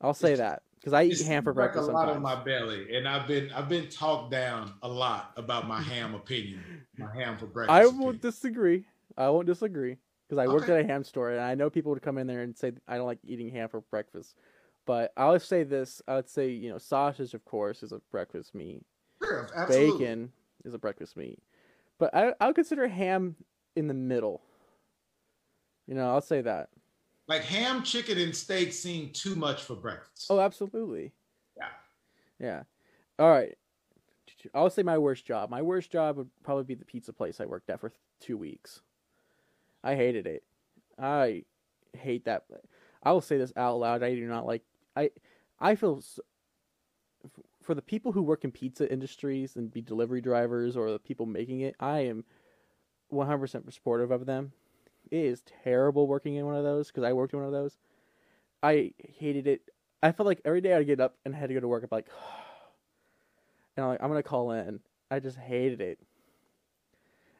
[0.00, 1.88] I'll say it's, that because I eat ham for breakfast.
[1.88, 5.66] A lot of my belly, and I've been I've been talked down a lot about
[5.66, 6.62] my ham opinion,
[6.96, 7.74] my ham for breakfast.
[7.74, 8.20] I won't opinion.
[8.20, 8.84] disagree.
[9.16, 9.96] I won't disagree
[10.28, 10.52] because I okay.
[10.52, 12.72] worked at a ham store, and I know people would come in there and say
[12.86, 14.36] I don't like eating ham for breakfast.
[14.86, 18.00] But I would say this: I would say you know sausage, of course, is a
[18.10, 18.82] breakfast meat.
[19.22, 19.98] Sure, absolutely.
[19.98, 20.32] Bacon
[20.64, 21.40] is a breakfast meat,
[21.98, 23.36] but I I would consider ham
[23.76, 24.42] in the middle.
[25.86, 26.68] You know, I'll say that.
[27.28, 30.26] Like ham, chicken, and steak seem too much for breakfast.
[30.30, 31.12] Oh, absolutely.
[31.56, 31.68] Yeah.
[32.40, 32.62] Yeah.
[33.18, 33.56] All right.
[34.54, 35.50] I'll say my worst job.
[35.50, 38.80] My worst job would probably be the pizza place I worked at for two weeks.
[39.84, 40.42] I hated it.
[40.98, 41.44] I
[41.92, 42.44] hate that.
[43.02, 44.02] I will say this out loud.
[44.02, 44.62] I do not like.
[44.96, 45.10] I
[45.60, 46.22] I feel so,
[47.62, 51.26] for the people who work in pizza industries and be delivery drivers or the people
[51.26, 51.74] making it.
[51.78, 52.24] I am
[53.12, 54.52] 100% supportive of them
[55.10, 57.76] it is terrible working in one of those because I worked in one of those.
[58.62, 59.62] I hated it.
[60.02, 61.82] I felt like every day I'd get up and had to go to work.
[61.82, 62.08] I'm like,
[63.76, 64.80] and I'm like, I'm gonna call in.
[65.10, 65.98] I just hated it.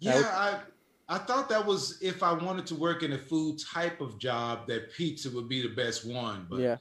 [0.00, 0.60] Yeah, I, I
[1.08, 4.66] I thought that was if I wanted to work in a food type of job
[4.68, 6.46] that pizza would be the best one.
[6.48, 6.76] But yeah,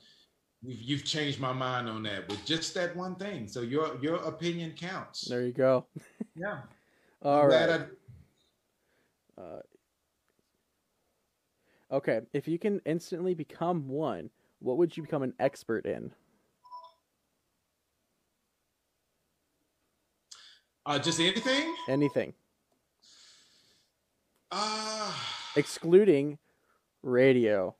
[0.61, 3.47] you've, you've changed my mind on that with just that one thing.
[3.47, 5.21] So your your opinion counts.
[5.21, 5.85] There you go.
[6.39, 6.59] Yeah.
[7.23, 7.67] All right.
[7.67, 9.61] I, uh,
[11.91, 14.29] Okay, if you can instantly become one,
[14.59, 16.11] what would you become an expert in?
[20.85, 21.73] Uh, just anything?
[21.87, 22.33] Anything.
[24.51, 25.11] Uh
[25.57, 26.37] excluding
[27.03, 27.75] radio.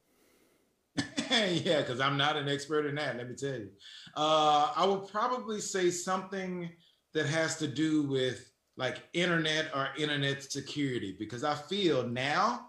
[1.32, 3.70] yeah, because I'm not an expert in that, let me tell you.
[4.16, 6.70] Uh I would probably say something
[7.14, 12.68] that has to do with like internet or internet security because I feel now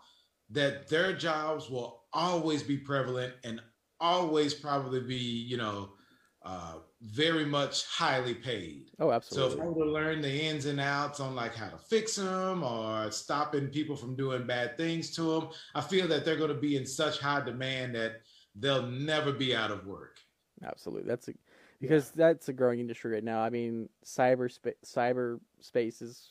[0.50, 3.60] that their jobs will always be prevalent and
[4.00, 5.90] always probably be, you know,
[6.42, 8.90] uh, very much highly paid.
[8.98, 9.56] Oh, absolutely.
[9.56, 12.16] So if I were to learn the ins and outs on like how to fix
[12.16, 16.48] them or stopping people from doing bad things to them, I feel that they're going
[16.48, 18.22] to be in such high demand that
[18.54, 20.18] they'll never be out of work.
[20.64, 21.34] Absolutely, that's a
[21.80, 23.40] because that's a growing industry right now.
[23.40, 26.30] I mean, cyber spa- cyber space is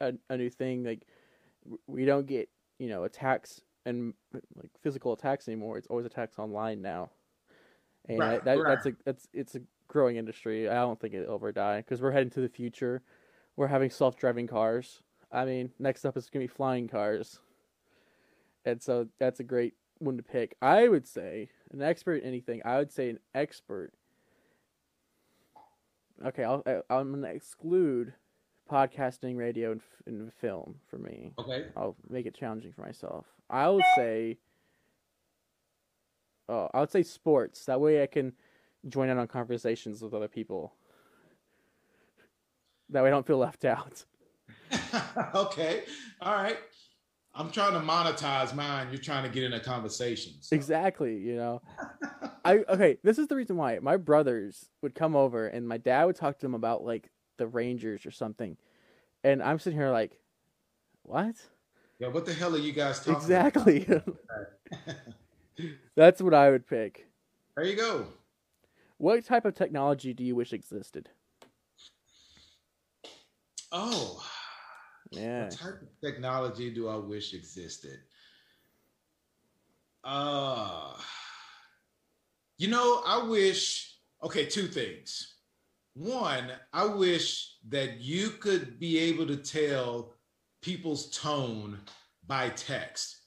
[0.00, 0.82] a, a new thing.
[0.82, 1.06] Like
[1.86, 2.48] we don't get
[2.82, 4.12] you know attacks and
[4.56, 5.78] like physical attacks anymore.
[5.78, 7.10] It's always attacks online now,
[8.08, 8.74] and Right, I- that, right.
[8.74, 10.68] that's a that's it's a growing industry.
[10.68, 13.02] I don't think it'll ever die because we're heading to the future.
[13.56, 15.00] We're having self driving cars.
[15.30, 17.38] I mean, next up is gonna be flying cars,
[18.64, 20.56] and so that's a great one to pick.
[20.60, 22.62] I would say an expert in anything.
[22.64, 23.92] I would say an expert.
[26.24, 28.14] Okay, I'll, I- I'm gonna exclude
[28.70, 31.32] podcasting, radio, and, f- and film for me.
[31.38, 31.66] Okay.
[31.76, 33.26] I'll make it challenging for myself.
[33.50, 34.38] I would say,
[36.48, 37.64] oh, I would say sports.
[37.66, 38.32] That way, I can
[38.88, 40.72] join in on conversations with other people.
[42.90, 44.04] That way, I don't feel left out.
[45.34, 45.82] okay.
[46.20, 46.58] All right.
[47.34, 48.88] I'm trying to monetize mine.
[48.90, 50.34] You're trying to get in a conversation.
[50.40, 51.16] so- Exactly.
[51.16, 51.62] You know,
[52.44, 52.98] I okay.
[53.02, 56.38] This is the reason why my brothers would come over and my dad would talk
[56.38, 57.08] to them about like
[57.38, 58.56] the Rangers or something,
[59.24, 60.18] and I'm sitting here like,
[61.02, 61.36] what?
[61.98, 62.08] Yeah.
[62.08, 63.86] What the hell are you guys talking Exactly.
[65.96, 67.06] That's what I would pick.
[67.56, 68.06] there you go.
[68.98, 71.10] What type of technology do you wish existed?
[73.72, 74.22] Oh,
[75.10, 75.44] Yeah.
[75.44, 77.98] what type of technology do I wish existed?
[80.04, 80.94] Uh,
[82.58, 85.31] you know, I wish, okay, two things.
[85.94, 90.14] One, I wish that you could be able to tell
[90.62, 91.78] people's tone
[92.26, 93.18] by text.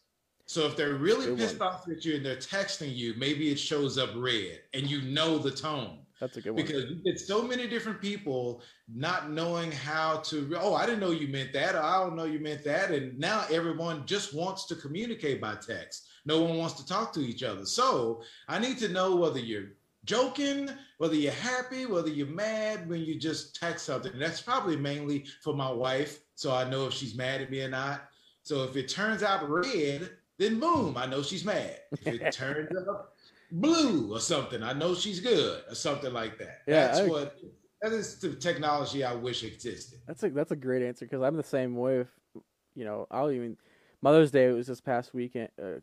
[0.47, 1.70] So if they're really Good pissed one.
[1.70, 5.38] off at you and they're texting you, maybe it shows up red and you know
[5.38, 6.63] the tone That's a good one.
[6.63, 8.61] because you get so many different people
[8.93, 12.26] not knowing how to oh i didn't know you meant that or i don't know
[12.26, 16.76] you meant that and now everyone just wants to communicate by text no one wants
[16.76, 19.70] to talk to each other so i need to know whether you're
[20.05, 25.26] joking whether you're happy whether you're mad when you just text something that's probably mainly
[25.41, 28.04] for my wife so i know if she's mad at me or not
[28.43, 32.70] so if it turns out red then boom i know she's mad if it turns
[32.88, 33.10] out
[33.52, 34.64] blue or something.
[34.64, 36.62] I know she's good or something like that.
[36.68, 37.36] Yeah, That's I- what
[37.82, 40.00] that is the technology I wish existed.
[40.08, 42.00] That's a that's a great answer because I'm the same way.
[42.00, 42.08] With,
[42.74, 43.56] you know, I'll even
[44.02, 45.80] Mother's Day was this past weekend, uh,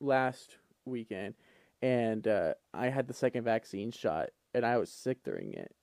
[0.00, 1.34] last weekend,
[1.82, 5.74] and uh, I had the second vaccine shot, and I was sick during it.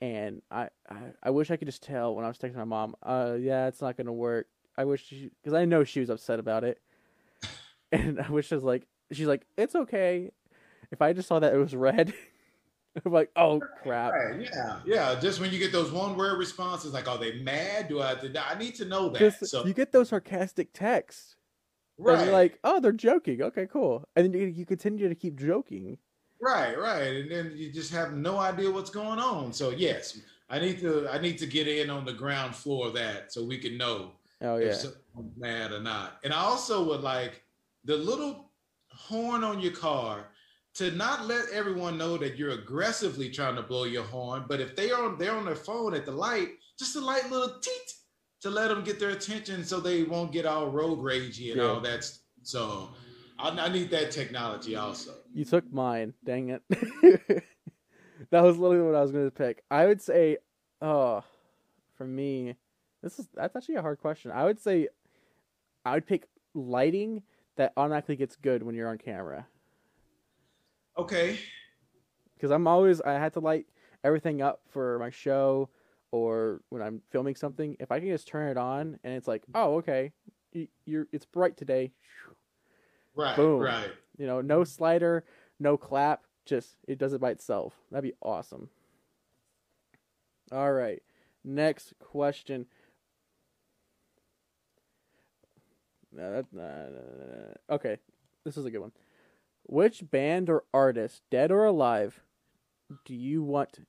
[0.00, 2.94] And I, I, I wish I could just tell when I was texting my mom,
[3.02, 4.46] uh, yeah, it's not gonna work.
[4.76, 6.80] I wish because I know she was upset about it,
[7.92, 10.30] and I wish I was like, she's like, it's okay.
[10.90, 12.14] If I just saw that it was red,
[13.04, 14.12] I'm like, oh crap.
[14.40, 15.20] Yeah, yeah.
[15.20, 17.88] Just when you get those one word responses, like, "Are they mad?
[17.88, 18.16] Do I?"
[18.48, 19.46] I need to know that.
[19.46, 21.36] So you get those sarcastic texts.
[22.06, 23.42] And right, you're like, oh, they're joking.
[23.42, 24.08] Okay, cool.
[24.16, 25.98] And then you, continue to keep joking.
[26.40, 29.52] right, right, and then you just have no idea what's going on.
[29.52, 30.18] So yes,
[30.48, 33.44] I need to I need to get in on the ground floor of that so
[33.44, 36.18] we can know Oh if yeah, someone's mad or not.
[36.24, 37.42] And I also would like
[37.84, 38.50] the little
[38.90, 40.28] horn on your car
[40.74, 44.44] to not let everyone know that you're aggressively trying to blow your horn.
[44.48, 47.58] But if they are they're on their phone at the light, just a light little
[47.60, 47.94] teet
[48.40, 51.68] to let them get their attention so they won't get all road ragey and Yeah.
[51.68, 52.08] all that.
[52.42, 52.90] So
[53.38, 55.14] I, I need that technology also.
[55.34, 56.14] you took mine.
[56.24, 56.62] Dang it.
[58.30, 59.62] that was literally what I was going to pick.
[59.70, 60.38] I would say,
[60.80, 61.22] oh,
[61.96, 62.54] for me,
[63.02, 64.30] this is that's actually a hard question.
[64.32, 64.88] I would say,
[65.84, 67.22] I would pick lighting
[67.56, 69.46] that automatically gets good when you're on camera.
[70.96, 71.38] Okay.
[72.34, 73.66] because I'm always I had to light
[74.02, 75.68] everything up for my show
[76.10, 77.76] or when I'm filming something.
[77.80, 79.52] If I can just turn it on and it's like, mm.
[79.54, 80.12] oh okay,
[80.84, 81.92] you're it's bright today.
[83.14, 83.36] Right.
[83.36, 83.60] Boom.
[83.60, 83.90] Right.
[84.16, 85.24] You know, no slider,
[85.58, 87.74] no clap, just it does it by itself.
[87.90, 88.70] That'd be awesome.
[90.50, 91.02] All right,
[91.44, 92.66] next question.
[96.10, 97.74] No, that, nah, nah, nah, nah.
[97.76, 97.98] Okay,
[98.44, 98.92] this is a good one.
[99.64, 102.22] Which band or artist, dead or alive,
[103.04, 103.80] do you want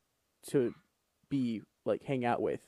[0.50, 0.74] to
[1.30, 2.62] be like hang out with?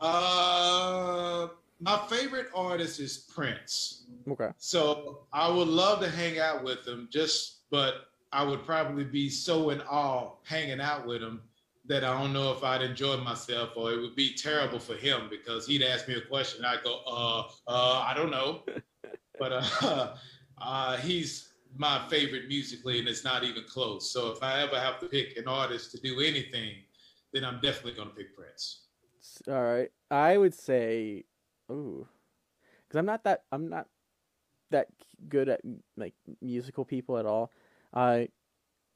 [0.00, 1.48] Uh
[1.80, 4.06] my favorite artist is Prince.
[4.28, 4.48] Okay.
[4.56, 9.28] So I would love to hang out with him, just but I would probably be
[9.28, 11.42] so in awe hanging out with him
[11.86, 15.28] that I don't know if I'd enjoy myself or it would be terrible for him
[15.30, 16.64] because he'd ask me a question.
[16.64, 18.62] I'd go, uh, uh, I don't know.
[19.38, 20.14] but uh,
[20.58, 24.10] uh, he's my favorite musically and it's not even close.
[24.12, 26.74] So if I ever have to pick an artist to do anything,
[27.32, 28.84] then I'm definitely going to pick Prince.
[29.48, 29.90] All right.
[30.10, 31.24] I would say,
[31.70, 32.06] ooh,
[32.86, 33.86] because I'm not that I'm not
[34.70, 34.88] that
[35.28, 35.60] good at
[35.96, 37.50] like musical people at all.
[37.92, 38.28] I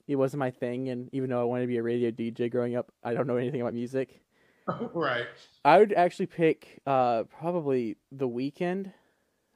[0.09, 2.75] it wasn't my thing, and even though I wanted to be a radio DJ growing
[2.77, 4.23] up, I don't know anything about music.
[4.95, 5.27] right.
[5.65, 8.93] I would actually pick uh, probably The Weeknd.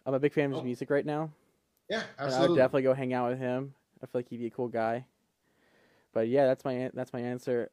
[0.07, 0.65] I'm a big fan of his Oh.
[0.65, 1.31] music right now.
[1.89, 2.57] Yeah, and I would absolutely.
[2.57, 3.75] definitely go hang out with him.
[4.03, 5.07] I feel like he'd be a cool guy.
[6.13, 7.71] But yeah, that's my that's my answer.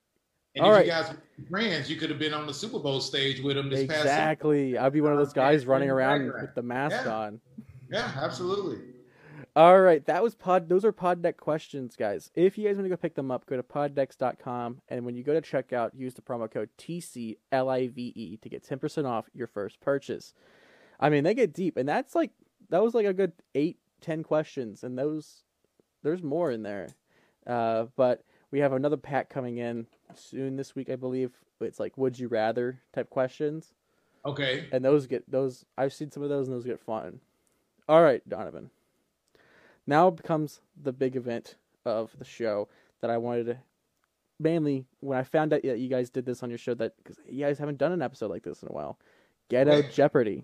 [0.56, 0.86] and all if right.
[0.86, 3.70] you guys were friends, you could have been on the Super Bowl stage with him
[3.70, 4.00] this past.
[4.00, 4.78] Super- Exactly.
[4.78, 7.16] I'd be one of those guys running around with the mask Yeah.
[7.16, 7.42] on.
[7.90, 8.80] Yeah, absolutely.
[9.54, 10.70] All right, that was pod.
[10.70, 12.32] Those are pod deck questions, guys.
[12.36, 15.24] If you guys want to go pick them up, go to Poddecks.com, and when you
[15.24, 19.48] go to checkout, use the promo code TCLIVE E to get ten percent off your
[19.48, 20.34] first purchase.
[21.02, 22.32] I mean, they get deep, and that's like
[22.70, 25.44] that was like a good eight, ten questions, and those
[26.04, 26.90] there's more in there.
[27.48, 31.32] Uh, but we have another pack coming in soon this week, I believe.
[31.60, 33.74] It's like would you rather type questions,
[34.26, 34.68] Okay.
[34.72, 35.64] and those get those.
[35.78, 37.20] I've seen some of those, and those get fun.
[37.88, 38.70] All right, Donovan.
[39.88, 42.68] Now becomes the big event of the show
[43.02, 43.58] that I wanted to.
[44.40, 47.18] Mainly when I found out that you guys did this on your show, that because
[47.30, 48.98] you guys haven't done an episode like this in a while,
[49.50, 49.90] Ghetto Yeah.
[49.90, 50.44] Jeopardy.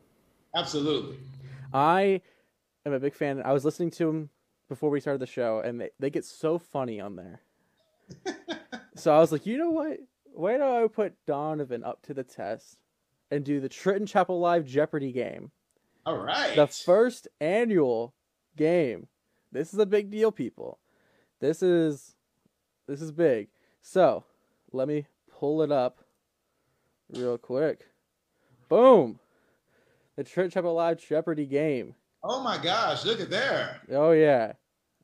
[0.56, 1.18] Absolutely.
[1.74, 2.22] I
[2.88, 3.42] am a big fan.
[3.44, 4.30] I was listening to them
[4.70, 7.42] before we started the show, and they, they get so funny on there.
[8.96, 10.00] so I was like, you know what?
[10.34, 12.78] Why don't I put Donovan up to the test
[13.32, 15.52] and do the Trenton Chapel Live Jeopardy game?
[16.06, 16.56] All right.
[16.56, 18.14] The first annual
[18.56, 19.08] game.
[19.52, 20.80] This is a big deal, people.
[21.40, 22.16] This is
[22.88, 23.50] this is big.
[23.82, 24.24] So
[24.72, 25.06] let me
[25.40, 26.00] pull it up
[27.12, 27.88] real quick.
[28.70, 29.20] Boom.
[30.16, 31.96] The Trenton Chapel Live Jeopardy game.
[32.24, 33.82] Oh my gosh, look at there.
[33.92, 34.54] Oh yeah.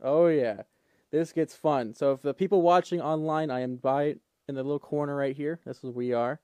[0.01, 0.63] Oh yeah.
[1.11, 1.93] This gets fun.
[1.93, 4.15] So if the people watching online, I am by
[4.47, 5.59] in the little corner right here.
[5.65, 6.39] This is where we are.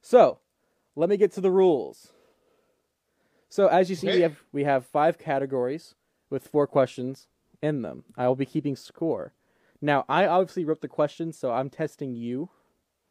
[0.00, 0.38] So,
[0.94, 2.12] let me get to the rules.
[3.48, 5.94] So as you see, we have we have five categories
[6.30, 7.28] with four questions
[7.62, 8.04] in them.
[8.16, 9.32] I will be keeping score.
[9.80, 12.50] Now, I obviously wrote the questions, so I'm testing you.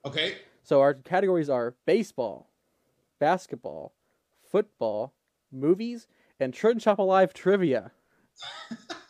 [0.05, 0.35] Okay.
[0.63, 2.49] So our categories are baseball,
[3.19, 3.93] basketball,
[4.51, 5.13] football,
[5.51, 6.07] movies,
[6.39, 7.91] and Trenton Chapel Live trivia.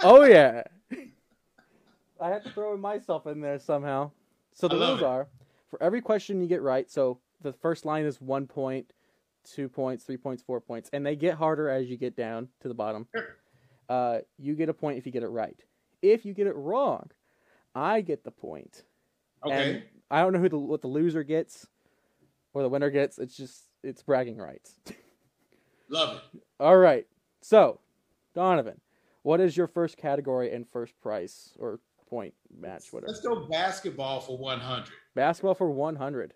[0.01, 0.63] oh yeah.
[2.21, 4.11] I had to throw myself in there somehow.
[4.53, 5.05] So the rules it.
[5.05, 5.28] are
[5.69, 8.93] for every question you get right, so the first line is one point,
[9.43, 12.67] two points, three points, four points, and they get harder as you get down to
[12.67, 13.07] the bottom.
[13.15, 13.36] Sure.
[13.89, 15.63] Uh, you get a point if you get it right.
[16.01, 17.09] If you get it wrong,
[17.73, 18.84] I get the point.
[19.45, 19.75] Okay.
[19.75, 21.67] And I don't know who the what the loser gets
[22.53, 23.17] or the winner gets.
[23.17, 24.80] It's just it's bragging rights.
[25.89, 26.41] Love it.
[26.59, 27.07] All right.
[27.47, 27.79] So,
[28.35, 28.81] Donovan,
[29.23, 31.79] what is your first category and first price or
[32.09, 33.09] point match whatever?
[33.09, 34.89] Let's go basketball for 100.
[35.15, 36.33] Basketball for 100.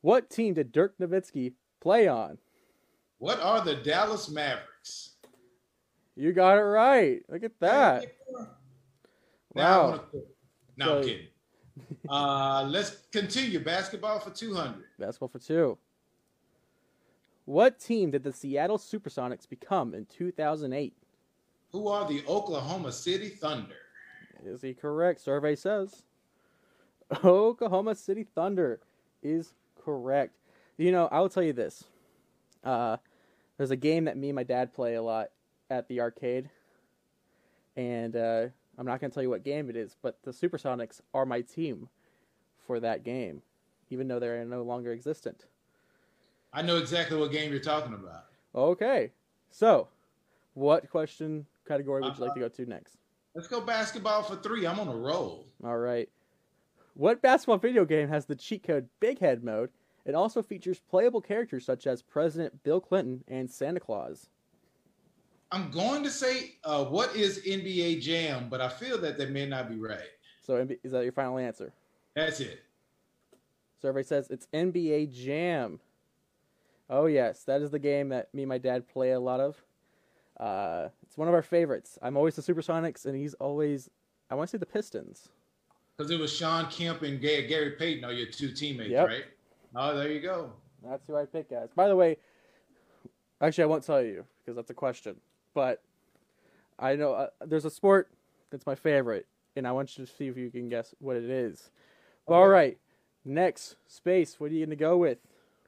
[0.00, 1.52] What team did Dirk Nowitzki
[1.82, 2.38] play on?
[3.18, 5.16] What are the Dallas Mavericks?
[6.14, 7.20] You got it right.
[7.28, 8.06] Look at that.
[9.54, 10.04] Now Wow.
[10.78, 11.26] No, I'm kidding.
[12.08, 13.62] Uh, let's continue.
[13.62, 14.82] Basketball for 200.
[14.98, 15.76] Basketball for 2.
[17.46, 20.92] What team did the Seattle Supersonics become in 2008?
[21.70, 23.76] Who are the Oklahoma City Thunder?
[24.44, 25.20] Is he correct?
[25.20, 26.02] Survey says
[27.24, 28.80] Oklahoma City Thunder
[29.22, 30.34] is correct.
[30.76, 31.84] You know, I will tell you this.
[32.64, 32.96] Uh,
[33.56, 35.28] there's a game that me and my dad play a lot
[35.70, 36.50] at the arcade,
[37.76, 41.00] and uh, I'm not going to tell you what game it is, but the Supersonics
[41.14, 41.88] are my team
[42.66, 43.42] for that game,
[43.88, 45.46] even though they're no longer existent.
[46.52, 48.24] I know exactly what game you're talking about.
[48.54, 49.10] Okay,
[49.50, 49.88] so
[50.54, 52.96] what question category would you like to go to next?
[53.34, 54.66] Let's go basketball for three.
[54.66, 55.46] I'm on a roll.
[55.62, 56.08] All right.
[56.94, 59.68] What basketball video game has the cheat code Big Head mode
[60.06, 64.30] It also features playable characters such as President Bill Clinton and Santa Claus?
[65.52, 69.46] I'm going to say uh, what is NBA Jam, but I feel that that may
[69.46, 69.98] not be right.
[70.40, 71.72] So is that your final answer?
[72.14, 72.62] That's it.
[73.82, 75.80] Survey says it's NBA Jam.
[76.88, 79.62] Oh yes, that is the game that me and my dad play a lot of.
[80.38, 81.98] Uh, it's one of our favorites.
[82.02, 83.90] I'm always the Supersonics, and he's always
[84.30, 85.28] I want to say the Pistons.
[85.96, 89.08] Because it was Shawn Kemp and Gary, Gary Payton are your two teammates, Yep.
[89.08, 89.24] right?
[89.74, 90.52] Oh, there you go.
[90.84, 91.70] That's who I pick as.
[91.72, 92.18] By the way,
[93.40, 95.16] actually, I won't tell you because that's a question.
[95.54, 95.82] But
[96.78, 98.10] I know uh, there's a sport
[98.50, 99.26] that's my favorite,
[99.56, 101.70] and I want you to see if you can guess what it is.
[102.26, 102.50] All Okay.
[102.50, 102.78] right,
[103.24, 104.38] next space.
[104.38, 105.18] What are you going to go with?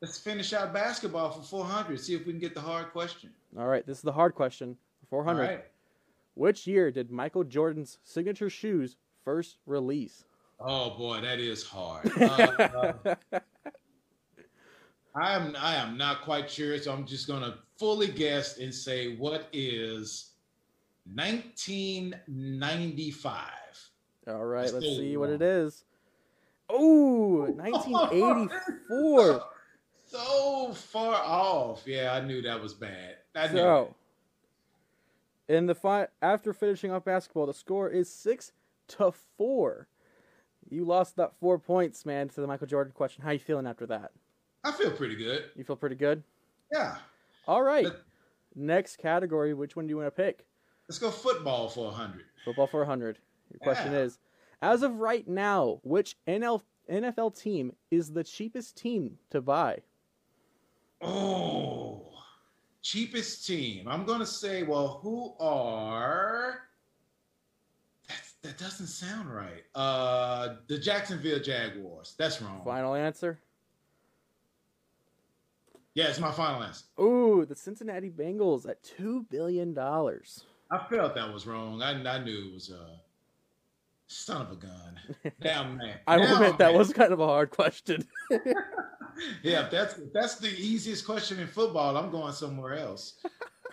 [0.00, 2.00] Let's finish out basketball for 400.
[2.00, 3.30] See if we can get the hard question.
[3.58, 4.76] All right, this is the hard question.
[5.10, 5.42] 400.
[5.42, 5.64] All right.
[6.34, 10.24] Which year did Michael Jordan's signature shoes first release?
[10.60, 12.10] Oh boy, that is hard.
[12.20, 12.92] Uh,
[13.32, 13.40] uh,
[15.14, 19.16] I am I am not quite sure, so I'm just gonna fully guess and say
[19.16, 20.32] what is
[21.12, 23.42] 1995.
[24.28, 25.82] All right, Let's let's see what it is.
[26.68, 29.42] Oh, 1984.
[30.08, 31.82] So far off.
[31.86, 33.16] Yeah, I knew that was bad.
[33.34, 33.94] I knew So,
[35.48, 38.52] in the fi- after finishing off basketball, the score is six
[38.88, 39.88] to four.
[40.70, 43.22] You lost that four points, man, to the Michael Jordan question.
[43.24, 44.12] How you feeling after that?
[44.64, 45.44] I feel pretty good.
[45.56, 46.22] You feel pretty good.
[46.72, 46.96] Yeah.
[47.46, 47.84] All right.
[47.84, 47.96] Let-
[48.54, 49.54] Next category.
[49.54, 50.44] Which one do you want to pick?
[50.88, 52.24] Let's go football for 100.
[52.44, 53.18] Football for 100.
[53.52, 54.00] Your question Yeah.
[54.00, 54.18] is
[54.60, 59.82] As of right now, which NL- NFL team is the cheapest team to buy?
[61.00, 62.02] Oh,
[62.82, 63.86] cheapest team.
[63.88, 66.60] I'm going to say, well, who are.
[68.08, 69.64] That's, that doesn't sound right.
[69.74, 72.14] Uh, the Jacksonville Jaguars.
[72.18, 72.62] That's wrong.
[72.64, 73.38] Final answer?
[75.94, 76.84] Yeah, it's my final answer.
[77.00, 79.76] Ooh, the Cincinnati Bengals at $2 billion.
[79.76, 81.82] I felt that was wrong.
[81.82, 82.96] I, I knew it was uh,
[84.06, 85.32] son of a gun.
[85.40, 85.96] Damn man.
[86.06, 88.06] I will Now admit that was kind of a hard question.
[89.42, 91.96] Yeah, if that's if that's the easiest question in football.
[91.96, 93.14] I'm going somewhere else.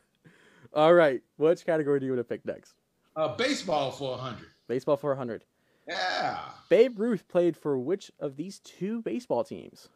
[0.73, 1.21] All right.
[1.37, 2.73] Which category do you want to pick next?
[3.15, 4.47] Uh, baseball for 100.
[4.67, 5.45] Baseball for 100.
[5.87, 6.39] Yeah.
[6.69, 9.87] Babe Ruth played for which of these two baseball teams?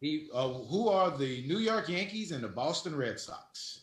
[0.00, 3.80] He, uh, who are the New York Yankees and the Boston Red Sox?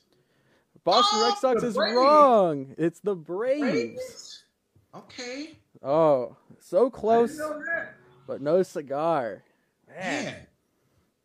[0.83, 1.95] Boston Oh, Red Sox is Braves.
[1.97, 2.75] wrong.
[2.77, 3.59] It's the Braves.
[3.61, 4.43] Braves?
[4.95, 5.57] Okay.
[5.83, 7.93] Oh, so close, didn't know that.
[8.25, 9.43] but no cigar.
[9.89, 10.23] Man.
[10.25, 10.35] Man,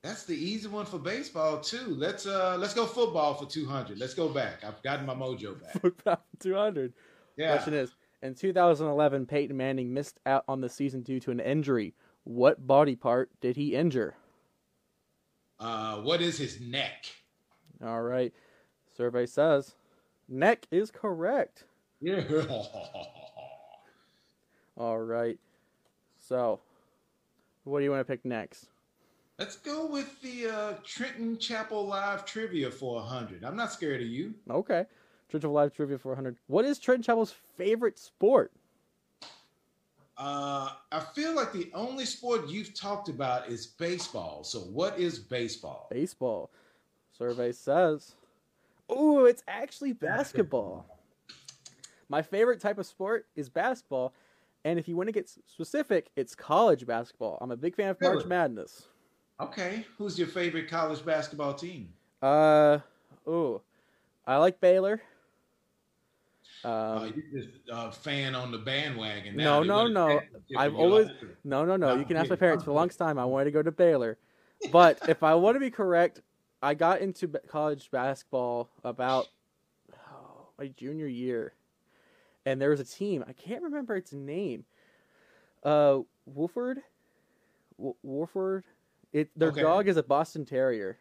[0.03, 1.95] that's the easy one for baseball too.
[1.97, 3.99] Let's uh let's go football for 200.
[3.99, 4.65] Let's go back.
[4.65, 5.73] I've gotten my mojo back.
[5.81, 6.93] Football 200.
[7.37, 7.53] Yeah.
[7.53, 11.95] Question is In 2011, Peyton Manning missed out on the season due to an injury.
[12.25, 14.15] What body part did he injure?
[15.59, 17.07] Uh, what is his neck?
[17.85, 18.33] All right.
[18.97, 19.77] Survey says
[20.29, 21.65] neck is correct.
[22.01, 22.23] Yeah.
[24.77, 25.39] All right.
[26.19, 26.59] So,
[27.63, 28.72] what do you want to pick next?
[29.43, 33.43] Let's go with the uh, Trenton Chapel Live trivia for 100.
[33.43, 34.35] I'm not scared of you.
[34.49, 34.87] Okay.
[35.29, 36.37] Trenton Chapel Live Trivia for 100.
[36.47, 38.53] What is Trenton Chapel's favorite sport?
[40.17, 44.45] Uh, I feel like the only sport you've talked about is baseball.
[44.45, 45.89] So, what is baseball?
[45.91, 46.53] Baseball.
[47.11, 48.15] Survey says.
[48.89, 50.87] Oh, it's actually basketball.
[52.09, 54.15] My favorite type of sport is basketball.
[54.65, 57.39] And if you want to get specific, it's college basketball.
[57.41, 58.25] I'm a big fan of March?
[58.25, 58.87] Madness.
[59.43, 59.85] Okay.
[59.99, 61.93] Who's your favorite college basketball team?
[62.21, 62.79] Uh,
[63.27, 63.61] ooh.
[64.27, 65.03] I like Baylor.
[66.65, 69.37] Uh, Um, you're just a fan on the bandwagon.
[69.37, 69.63] No, Now.
[69.63, 70.21] They no, no.
[70.57, 71.09] I've you always-
[71.43, 71.89] no, no, no.
[71.89, 72.63] no, You can ask my parents.
[72.63, 74.17] For the longest time, I wanted to go to Baylor.
[74.71, 76.21] But if I want to be correct,
[76.63, 79.27] I got into college basketball about
[79.93, 81.55] oh, my junior year,
[82.47, 83.25] and there was a team.
[83.27, 84.65] I can't remember its name.
[85.65, 86.01] Uh,
[86.33, 86.77] Wofford,
[87.77, 88.63] w- Wofford.
[89.13, 89.63] It their Okay.
[89.63, 90.99] dog is a Boston Terrier,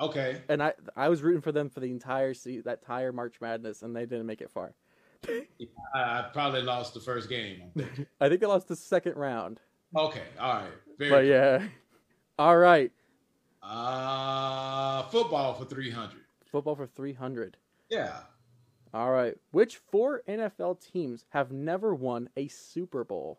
[0.00, 0.42] Okay.
[0.48, 3.82] and I I was rooting for them for the entire se- that entire March Madness,
[3.82, 4.74] and they didn't make it far.
[5.28, 5.46] I
[5.94, 7.70] I probably lost the first game.
[8.20, 9.60] I think they lost the second round.
[9.94, 10.22] Okay.
[10.38, 10.72] All right.
[10.98, 11.68] Very But yeah,
[12.38, 12.90] all right.
[13.62, 16.20] Uh, football for 300.
[16.50, 17.56] Football for three hundred.
[17.90, 18.20] Yeah.
[18.94, 19.36] All right.
[19.52, 23.38] Which four NFL teams have never won a Super Bowl?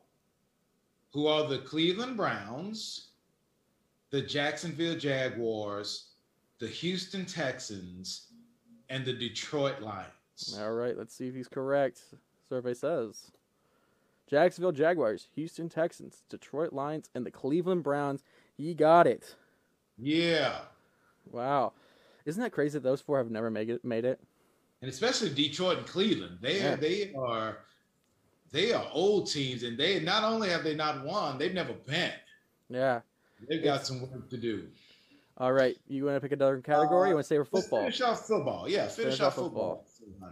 [1.14, 3.11] Who are the Cleveland Browns,
[4.12, 6.10] the Jacksonville Jaguars,
[6.60, 8.28] the Houston Texans,
[8.90, 10.58] and the Detroit Lions?
[10.60, 10.98] All right.
[10.98, 12.02] Let's see if he's correct.
[12.48, 13.32] Survey says
[14.30, 18.24] Jacksonville Jaguars, Houston Texans, Detroit Lions, and the Cleveland Browns.
[18.58, 19.36] He got it.
[19.98, 20.60] Yeah.
[21.32, 21.74] Wow.
[22.26, 23.84] Isn't that crazy that those four have never made it?
[23.84, 24.20] Made it?
[24.82, 26.40] And especially Detroit and Cleveland.
[26.42, 26.76] They Yeah.
[26.76, 27.60] they are
[28.52, 32.12] they are old teams and they not only have they not won, they've never been.
[32.70, 33.02] Yeah.
[33.50, 34.68] They've got some work to do.
[35.38, 35.76] All right.
[35.88, 37.10] You want to pick another category?
[37.10, 37.80] you want to say for uh, football?
[37.80, 38.70] finish off football.
[38.70, 39.86] Yeah, finish, Finish off off football.
[39.98, 40.30] football.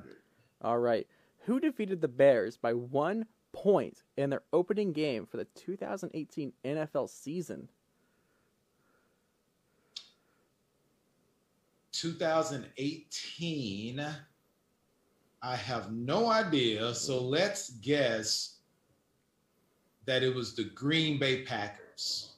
[0.61, 1.07] All right.
[1.45, 7.09] Who defeated the Bears by one point in their opening game for the 2018 NFL
[7.09, 7.67] season?
[11.91, 14.05] 2018.
[15.41, 16.93] I have no idea.
[16.93, 18.57] So let's guess
[20.05, 22.28] that it was the Green Bay Packers.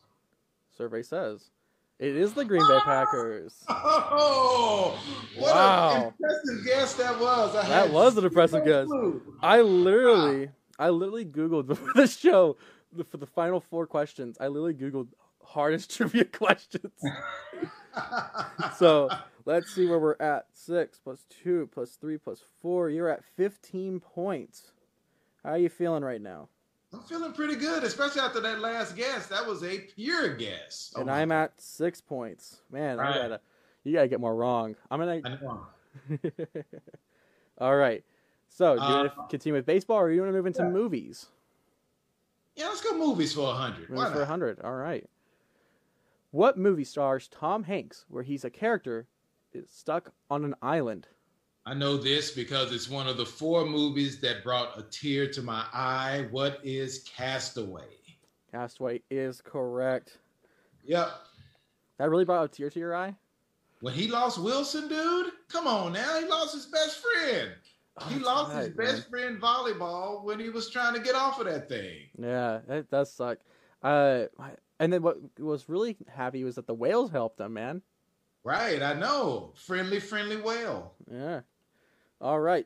[0.82, 1.52] Survey says
[2.00, 2.84] it is the Green Bay ah!
[2.84, 3.54] Packers.
[3.70, 5.00] Oh,
[5.38, 6.14] what Wow.
[6.20, 7.56] impressive guess that was.
[7.56, 8.88] I That was an impressive guess.
[8.88, 9.22] clue.
[9.44, 10.48] I literally,
[10.80, 10.86] ah.
[10.86, 12.58] I literally Googled before the show
[12.92, 14.38] the, for the final four questions.
[14.42, 15.10] I literally Googled
[15.44, 16.92] hardest trivia questions.
[18.80, 19.10] So
[19.46, 20.48] Let's see where we're at.
[20.54, 22.90] Six plus two plus three plus four.
[22.90, 24.72] You're at 15 points.
[25.44, 26.50] How are you feeling right now?
[26.94, 29.28] I'm feeling pretty good, especially after that last guess.
[29.28, 30.94] That was a pure guess.
[30.98, 32.62] and Oh, I'm at six points.
[32.70, 33.16] Man, I Right.
[33.22, 33.42] gotta,
[33.84, 34.76] you gotta get more wrong.
[34.90, 35.40] I'm gonna.
[37.60, 38.04] All right.
[38.50, 40.46] So, do you want Uh, to continue with baseball, or do you want to move
[40.48, 40.70] into yeah.
[40.70, 41.28] movies?
[42.56, 43.90] Yeah, let's go movies for a hundred.
[43.90, 44.28] Movies for not?
[44.28, 44.60] 100.
[44.62, 45.10] All right.
[46.32, 49.08] What movie stars Tom Hanks where he's a character
[49.54, 51.08] is stuck on an island?
[51.66, 55.42] I know this because it's one of the four movies that brought a tear to
[55.42, 56.28] my eye.
[56.32, 57.84] What is Castaway?
[58.52, 60.18] Castaway is correct.
[60.84, 61.12] Yep.
[62.00, 63.16] That really brought a tear to your eye?
[63.82, 66.20] When he lost Wilson, dude, come on now.
[66.20, 67.52] He lost his best friend.
[67.98, 68.88] Oh, he lost his right, man.
[68.88, 72.08] best friend volleyball when he was trying to get off of that thing.
[72.18, 73.38] Yeah, that does suck.
[73.84, 74.26] Uh,
[74.80, 77.82] and then what was really happy was that the whales helped him, man.
[78.44, 79.54] Right, I know.
[79.56, 80.94] Friendly, friendly whale.
[81.12, 81.42] Yeah.
[82.22, 82.66] All right.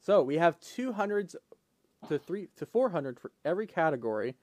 [0.00, 1.34] So we have two hundreds
[2.08, 4.36] to three to four hundred for every category.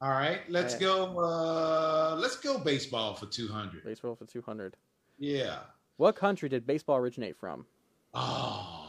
[0.00, 1.18] All right, let's go.
[1.18, 3.82] Uh, let's go baseball for two hundred.
[3.84, 4.76] Baseball for two hundred.
[5.18, 5.58] Yeah.
[5.96, 7.66] What country did baseball originate from?
[8.14, 8.84] Oh,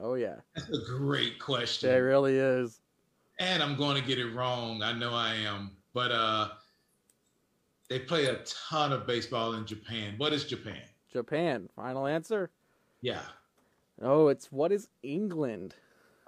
[0.00, 1.90] Oh yeah, that's a great question.
[1.90, 2.80] it really is.
[3.40, 4.82] and I'm going to get it wrong.
[4.82, 6.48] I know I am, but uh,
[7.88, 10.14] they play a ton of baseball in Japan.
[10.18, 10.82] What is Japan?
[11.12, 11.68] Japan.
[11.74, 12.50] Final answer.
[13.00, 13.22] Yeah.
[14.02, 15.74] Oh, it's what is England?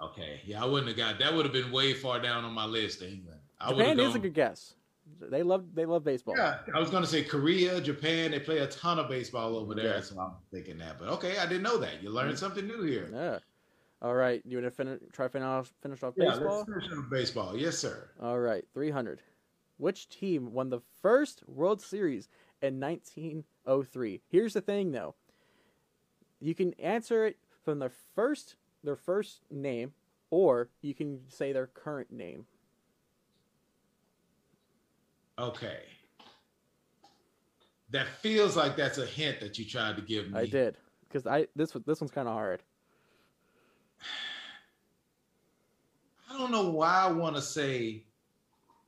[0.01, 0.41] Okay.
[0.45, 1.33] Yeah, I wouldn't have got that.
[1.33, 3.01] Would have been way far down on my list.
[3.01, 3.39] England.
[3.59, 4.73] I Japan is a good guess.
[5.19, 6.35] They love they love baseball.
[6.37, 8.31] Yeah, I was going to say Korea, Japan.
[8.31, 10.01] They play a ton of baseball over there, Yeah.
[10.01, 10.97] so I'm thinking that.
[10.99, 12.01] But okay, I didn't know that.
[12.01, 12.37] You learned mm-hmm.
[12.37, 13.09] something new here.
[13.13, 13.39] Yeah.
[14.01, 14.41] All right.
[14.45, 14.99] You want to finish?
[15.11, 16.57] Try finish off finish off Yeah, baseball.
[16.57, 17.55] let's finish on baseball.
[17.55, 18.09] Yes, sir.
[18.21, 18.63] All right.
[18.73, 19.21] Three hundred.
[19.81, 22.29] Which team won the first World Series
[22.61, 24.21] in 1903?
[24.27, 25.15] Here's the thing, though.
[26.39, 29.93] You can answer it from their first their first name,
[30.29, 32.45] or you can say their current name.
[35.39, 35.79] Okay.
[37.89, 40.41] That feels like that's a hint that you tried to give me.
[40.41, 40.77] I did
[41.07, 42.61] because I this this one's kind of hard.
[46.29, 48.03] I don't know why I want to say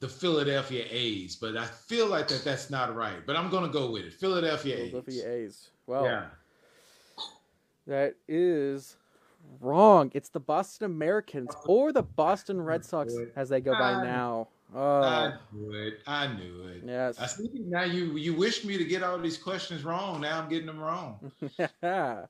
[0.04, 3.26] the Philadelphia A's, but I feel like that that's not right.
[3.26, 4.12] But I'm to go with it.
[4.12, 4.90] Philadelphia A's.
[4.92, 5.70] Philadelphia A's.
[5.88, 6.26] Well, Yeah.
[7.88, 8.98] that is
[9.62, 10.12] wrong.
[10.14, 14.50] It's the Boston Americans or the Boston Red Sox as they go by now.
[14.76, 16.00] I Oh, knew it.
[16.06, 16.84] I knew it.
[16.86, 17.18] yes.
[17.18, 17.50] I see.
[17.54, 20.20] Now you you wished me to get all these questions wrong.
[20.20, 21.32] Now I'm getting them wrong.
[21.80, 22.28] that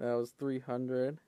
[0.00, 1.18] was 300.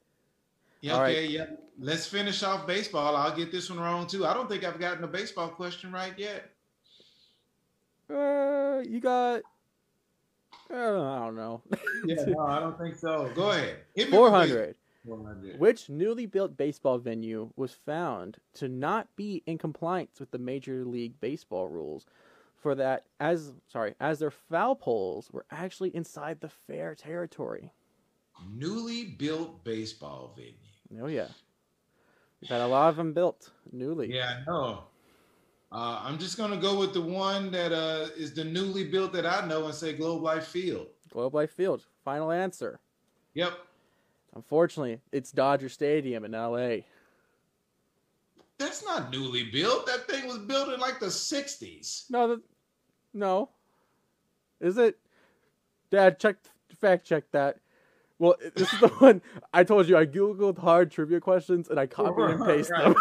[0.85, 1.17] Yeah, All right.
[1.17, 1.47] okay, yeah.
[1.79, 3.17] Let's finish off baseball.
[3.17, 4.27] I'll get this one wrong too.
[4.27, 6.51] I don't think I've gotten a baseball question right yet.
[8.11, 9.41] Uh, you got.
[10.71, 11.63] Uh, I don't know.
[12.05, 13.31] Yeah, no, I don't think so.
[13.35, 13.79] Go ahead.
[13.95, 14.77] Hit me 400.
[15.07, 15.59] 400.
[15.59, 20.85] Which newly built baseball venue was found to not be in compliance with the Major
[20.85, 22.05] League Baseball rules?
[22.57, 27.73] For that, as sorry, as their foul poles were actually inside the fair territory.
[28.55, 30.74] Newly built baseball venue.
[31.01, 31.29] Oh yeah,
[32.41, 34.15] we've had a lot of them built newly.
[34.15, 34.85] Yeah, I know.
[35.73, 39.27] Uh, I'm just gonna go with the one that uh, is the newly built that
[39.27, 40.87] I know and say Globe Life Field.
[41.13, 41.85] Globe Life Field.
[42.05, 42.79] Final answer.
[43.35, 43.55] Yep.
[44.35, 46.85] Unfortunately, it's Dodger Stadium in L.A.
[48.59, 49.87] That's not newly built.
[49.87, 52.11] That thing was built in like the 60s.
[52.11, 52.41] No, that,
[53.13, 53.51] no.
[54.61, 54.99] Is it?
[55.91, 56.37] Dad, check
[56.81, 57.59] fact check that.
[58.19, 59.97] Well, this is the one I told you.
[59.97, 62.95] I googled hard trivia questions and I copied and pasted them.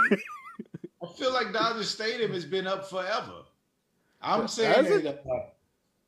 [1.04, 3.44] I feel like Dodger Stadium has been up forever.
[4.22, 5.04] I'm saying it?
[5.04, 5.42] that uh,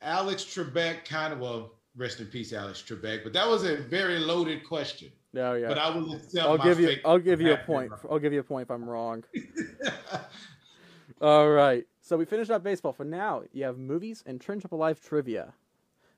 [0.02, 3.24] Alex Trebek kind of well, rest in peace, Alex Trebek.
[3.24, 5.12] But that was a very loaded question.
[5.34, 5.68] no, yeah.
[5.68, 6.48] But I will accept.
[6.48, 6.98] I'll give you.
[7.04, 7.92] I'll give you a point.
[8.10, 9.24] I'll give you a point if I'm wrong.
[11.22, 11.86] All right.
[12.02, 12.94] So we finished up baseball.
[12.94, 15.54] For now, you have movies and Trenton Chapel Live trivia.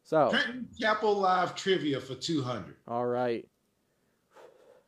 [0.08, 2.76] So, Trenton Chapel Live trivia for 200.
[2.88, 3.46] all right.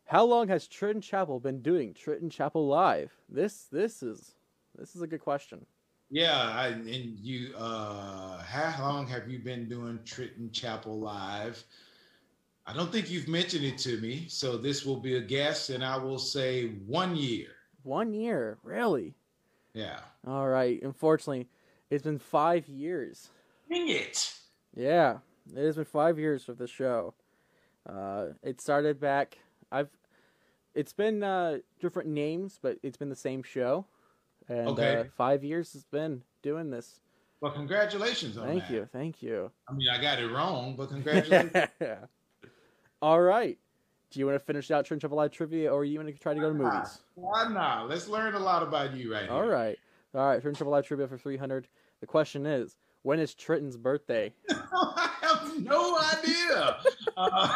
[0.06, 3.12] How long has Trenton Chapel been doing Trenton Chapel Live?
[3.28, 4.36] This this is
[4.78, 5.66] this is a good question.
[6.10, 11.62] Yeah, I, and you, uh, how long have you been doing Trenton Chapel Live?
[12.66, 15.84] I don't think you've mentioned it to me, so this will be a guess, and
[15.84, 17.50] I will say one year.
[17.84, 19.16] One year, really?
[19.74, 20.00] Yeah.
[20.26, 20.82] All right.
[20.82, 21.50] Unfortunately,
[21.90, 23.32] it's been five years.
[23.70, 24.34] Dang it!
[24.76, 25.18] Yeah,
[25.56, 27.14] it has been five years for the show.
[27.88, 29.38] Uh, it started back.
[29.72, 29.90] I've.
[30.76, 33.86] It's been uh, different names, but it's been the same show,
[34.48, 34.98] and Okay.
[34.98, 37.02] uh, five years has been doing this.
[37.42, 38.52] Well, congratulations on that.
[38.54, 38.74] Thank that.
[38.74, 39.52] you, thank you.
[39.68, 41.52] I mean, I got it wrong, but congratulations.
[43.02, 43.58] All right.
[44.12, 46.34] Do you want to finish out Trenton Chapel Live trivia, or you want to try
[46.34, 47.00] to go to movies?
[47.16, 47.88] Why not?
[47.90, 49.52] Let's learn a lot about you right All here.
[49.52, 49.78] right,
[50.16, 50.42] all right.
[50.42, 51.68] Trenton Chapel Live trivia for three hundred.
[52.02, 54.34] The question is, when is Trenton's birthday?
[54.50, 56.78] I have no idea.
[57.16, 57.54] Uh,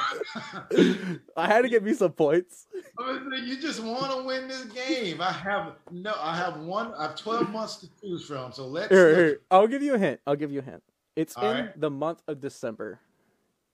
[1.37, 2.67] I had to give you some points.
[2.99, 5.19] You just want to win this game.
[5.21, 6.13] I have no.
[6.17, 6.93] I have one.
[6.95, 8.51] I have twelve months to choose from.
[8.51, 8.89] So let's.
[8.89, 9.39] Here, here.
[9.51, 10.19] I'll give you a hint.
[10.27, 10.83] I'll give you a hint.
[11.15, 11.79] It's All in right.
[11.79, 12.99] the month of December,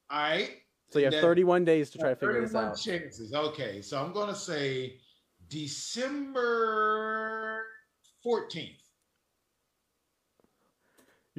[0.10, 0.50] All right.
[0.90, 2.78] so you have That- thirty-one days to try to figure this 31 out.
[2.80, 3.34] chances.
[3.34, 4.98] Okay, so I'm gonna say
[6.40, 7.64] December
[8.22, 8.79] fourteenth.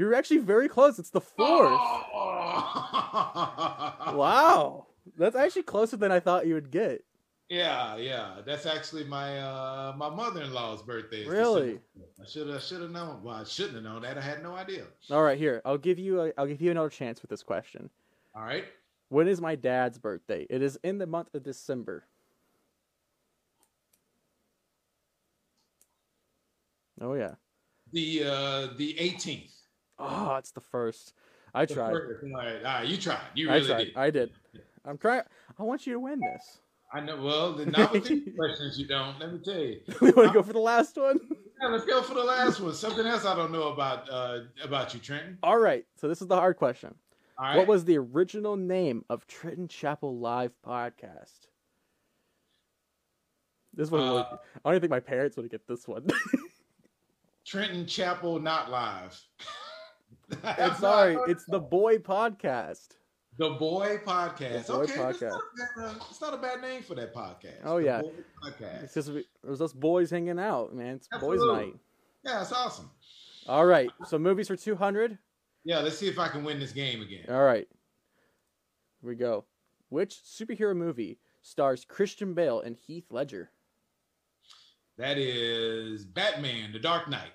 [0.01, 0.99] You're actually very close.
[0.99, 1.79] It's the fourth.
[4.15, 4.87] Wow,
[5.19, 7.05] that's actually closer than I thought you would get.
[7.51, 8.37] Yeah, yeah.
[8.47, 11.27] That's actually my uh my mother-in-law's birthday.
[11.27, 11.81] Really?
[12.21, 13.23] I should have should have known.
[13.23, 14.17] Well, I shouldn't have known that.
[14.17, 14.85] I had no idea.
[15.11, 15.61] All right, here.
[15.67, 16.23] I'll give you.
[16.23, 17.91] A, I'll give you another chance with this question.
[18.35, 18.65] All right.
[19.11, 20.47] When is my dad's birthday?
[20.49, 22.07] It is in the month of December.
[27.03, 27.35] Oh yeah.
[27.93, 29.60] The uh the 18th.
[30.01, 31.13] Oh, it's the first.
[31.55, 31.93] I The tried.
[31.93, 32.25] first.
[32.25, 33.21] All right, all right, you tried.
[33.35, 33.79] You I tried.
[33.85, 33.97] did.
[33.97, 34.31] I did.
[34.85, 35.23] I'm trying.
[35.59, 36.61] I want you to win this.
[36.93, 37.23] I know.
[37.23, 37.67] Well, the
[38.37, 39.19] questions you don't.
[39.21, 39.81] Let me tell you.
[40.01, 41.21] we want to go for the last one.
[41.63, 42.75] Yeah, let's go for the last one.
[42.75, 45.39] Something else I don't know about uh about you, Trenton.
[45.43, 45.85] All right.
[45.97, 46.95] So this is the hard question.
[47.39, 47.57] All right.
[47.59, 51.47] What was the original name of Trenton Chapel Live podcast?
[53.73, 56.07] This one, really, Uh, I don't even think my parents would get this one.
[57.47, 59.21] Trenton Chapel not live?
[60.45, 62.89] I'm sorry, it's the Boy Podcast.
[63.39, 64.67] the Boy Podcast.
[64.67, 65.41] The Boy okay, It's, not a
[65.81, 67.61] bad, uh, it's not a bad name for that podcast.
[67.65, 68.03] Oh, The yeah.
[68.45, 68.85] Podcast.
[68.85, 70.97] It's just we- it was us boys hanging out, man.
[70.97, 71.75] It's boys night.
[72.25, 72.91] Yeah, it's awesome.
[73.47, 75.19] All right, so movies for two hundred.
[75.65, 77.25] Yeah, let's see if I can win this game again.
[77.29, 77.67] All right,
[79.01, 79.45] here we go.
[79.89, 83.51] Which superhero movie stars Christian Bale and Heath Ledger?
[84.99, 87.33] That is Batman: The Dark Knight.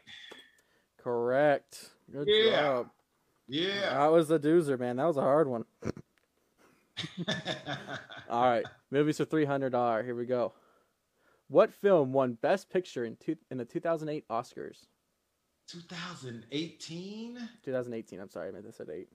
[0.97, 1.89] Correct.
[2.11, 2.61] Good Yeah.
[2.61, 2.89] job.
[3.47, 3.89] Yeah.
[3.99, 4.97] That was a doozer, man.
[4.97, 5.65] That was a hard one.
[8.29, 10.03] All right, movies for three hundred dollar.
[10.03, 10.53] Here we go.
[11.47, 14.85] What film won Best Picture in two, in the two thousand eight Oscars?
[15.67, 17.49] 2018.
[17.63, 18.19] Two thousand eighteen.
[18.19, 19.09] I'm sorry, I meant to say eight.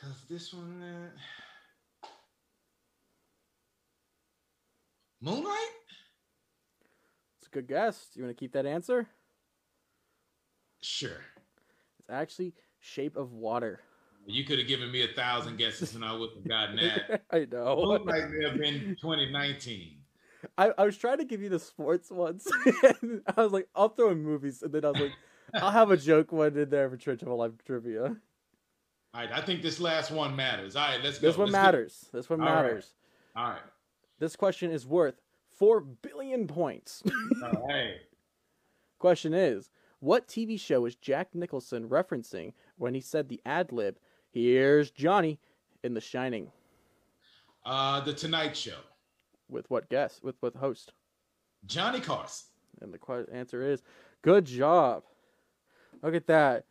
[0.00, 0.82] Cause this one,
[2.02, 2.06] uh...
[5.20, 5.54] Moonlight.
[7.38, 8.08] It's a good guess.
[8.12, 9.08] Do you want to keep that answer?
[10.80, 11.20] Sure.
[12.08, 13.80] It's actually Shape of Water.
[14.26, 17.22] You could have given me a thousand guesses and I wouldn't have gotten that.
[17.30, 17.76] I know.
[17.84, 19.96] Moonlight may have been 2019.
[20.56, 22.46] I, I was trying to give you the sports ones.
[22.82, 22.94] I
[23.36, 25.12] was like, I'll throw in movies, and then I was like,
[25.54, 28.04] I'll have a joke one in there for Church of a Life trivia.
[28.04, 28.14] All
[29.14, 30.76] right, I think this last one matters.
[30.76, 31.26] All right, let's go.
[31.26, 31.62] This one Let's go.
[31.62, 32.08] matters.
[32.12, 32.62] This one All right.
[32.62, 32.94] matters.
[33.34, 33.60] All right.
[34.20, 37.02] This question is worth four billion points.
[37.42, 37.94] Oh, All right.
[39.00, 39.70] question is,
[40.00, 43.98] what TV show is Jack Nicholson referencing when he said the ad lib,
[44.30, 45.38] "Here's Johnny"
[45.82, 46.50] in The Shining?
[47.64, 48.78] Uh, the Tonight Show.
[49.48, 50.22] With what guest?
[50.22, 50.92] With what host?
[51.66, 52.46] Johnny Carson.
[52.80, 53.82] And the answer is,
[54.22, 55.02] good job.
[56.02, 56.64] Look at that.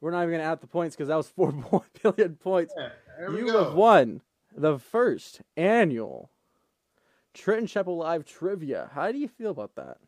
[0.00, 1.52] We're not even gonna add the points because that was four
[2.02, 2.72] billion points.
[2.76, 3.64] Yeah, you go.
[3.64, 4.22] have won
[4.56, 6.30] the first annual
[7.34, 8.90] Trenton Chapel Live trivia.
[8.94, 9.98] How do you feel about that?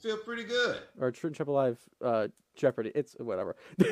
[0.00, 0.78] Feel pretty good.
[1.00, 2.92] Or Trenton Chapel Live uh, Jeopardy?
[2.94, 3.56] It's whatever.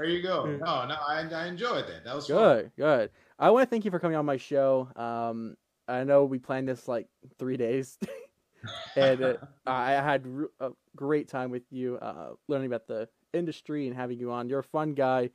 [0.00, 0.46] There you go.
[0.46, 2.04] No, no, I, I enjoyed that.
[2.04, 2.36] That was fun.
[2.36, 3.10] good, good.
[3.38, 4.88] I want to thank you for coming on my show.
[4.96, 7.06] Um, I know we planned this like
[7.38, 7.98] three days,
[8.96, 9.34] and uh,
[9.66, 10.24] I had
[10.58, 14.48] a great time with you, uh, learning about the industry and having you on.
[14.48, 15.28] You're a fun guy,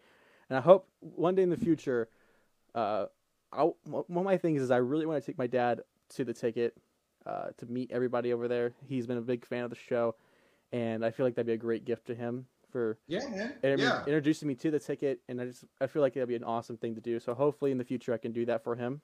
[0.49, 2.09] and I hope one day in the future,
[2.73, 3.05] uh,
[3.51, 5.81] I, one of my things is I really want to take my dad
[6.15, 6.75] to the ticket
[7.25, 8.73] uh, to meet everybody over there.
[8.87, 10.15] He's been a big fan of the show,
[10.71, 13.53] and I feel like that'd be a great gift to him for Yeah, man.
[13.63, 13.99] inter- yeah.
[14.01, 15.21] introducing me to the ticket.
[15.29, 17.19] And I just I feel like that'd be an awesome thing to do.
[17.19, 19.01] So hopefully in the future I can do that for him.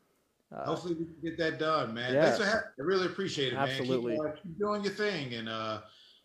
[0.54, 2.14] Uh, Hopefully we can get that done, man.
[2.14, 2.36] yeah.
[2.36, 4.18] For having I really appreciate it, Absolutely.
[4.18, 4.26] man.
[4.34, 5.80] Keep, uh, keep doing your thing and uh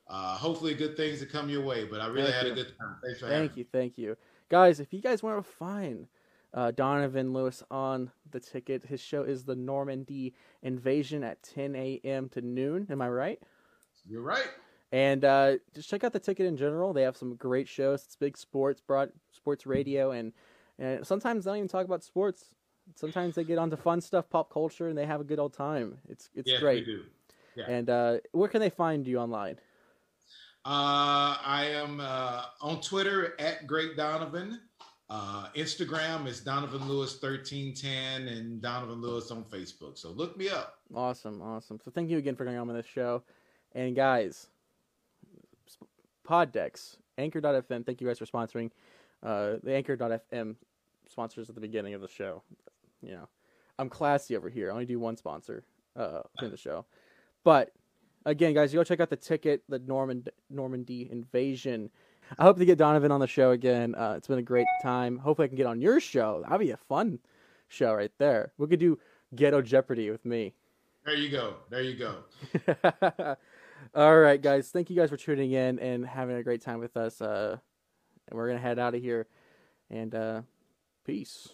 [0.09, 1.85] uh hopefully good things to come your way.
[1.85, 2.53] But I really Thank had you.
[2.53, 2.97] a good time.
[3.05, 4.17] Thanks for having Thank you, thank you,
[4.49, 4.81] guys.
[4.81, 6.09] If you guys want to find
[6.57, 11.43] uh, Donovan Lewis on the ticket, his show is the Norm and D Invasion at
[11.43, 12.31] 10 a.m.
[12.31, 12.87] to noon.
[12.91, 13.41] Am I right?
[14.09, 14.49] You're right.
[14.91, 16.95] And uh, just check out the ticket in general.
[16.95, 18.05] They have some great shows.
[18.05, 20.33] It's big sports, broad sports radio, and
[20.79, 22.55] and sometimes they don't even talk about sports.
[22.95, 25.99] Sometimes they get onto fun stuff, pop culture, and they have a good old time.
[26.09, 26.87] It's it's yes, great.
[27.57, 27.65] Yeah.
[27.69, 29.59] And uh, where can they find you online?
[30.65, 34.61] Uh, I am uh, on Twitter at Great Donovan.
[35.09, 39.97] Uh, Instagram is Donovan Lewis 1310 and Donovan Lewis on Facebook.
[39.97, 40.79] So look me up.
[40.95, 41.79] Awesome, awesome.
[41.85, 43.23] So thank you again for coming on this show.
[43.73, 44.49] And guys,
[46.27, 48.71] Poddecks, Anchor.fm, thank you guys for sponsoring.
[49.23, 50.57] Uh, the Anchor.fm
[51.09, 52.43] sponsors at the beginning of the show.
[53.01, 53.29] You know,
[53.79, 54.71] I'm classy over here.
[54.71, 55.63] I only do one sponsor
[55.95, 56.85] uh, in the show.
[57.45, 57.73] But
[58.25, 61.91] again, guys, you go check out the ticket, the Norman Norm and D invasion.
[62.39, 63.95] I hope to get Donovan on the show again.
[63.95, 65.19] Uh, it's been a great time.
[65.19, 66.43] Hopefully, I can get on your show.
[66.43, 67.19] That'd be a fun
[67.69, 68.53] show right there.
[68.59, 68.99] We could do
[69.35, 70.55] Ghetto Jeopardy with me.
[71.05, 71.55] There you go.
[71.71, 73.37] There you go.
[73.95, 74.71] All right, guys.
[74.71, 77.21] Thank you guys for tuning in and having a great time with us.
[77.21, 77.59] Uh,
[78.29, 79.27] and we're gonna head out of here.
[79.89, 80.43] And uh,
[81.05, 81.49] peace.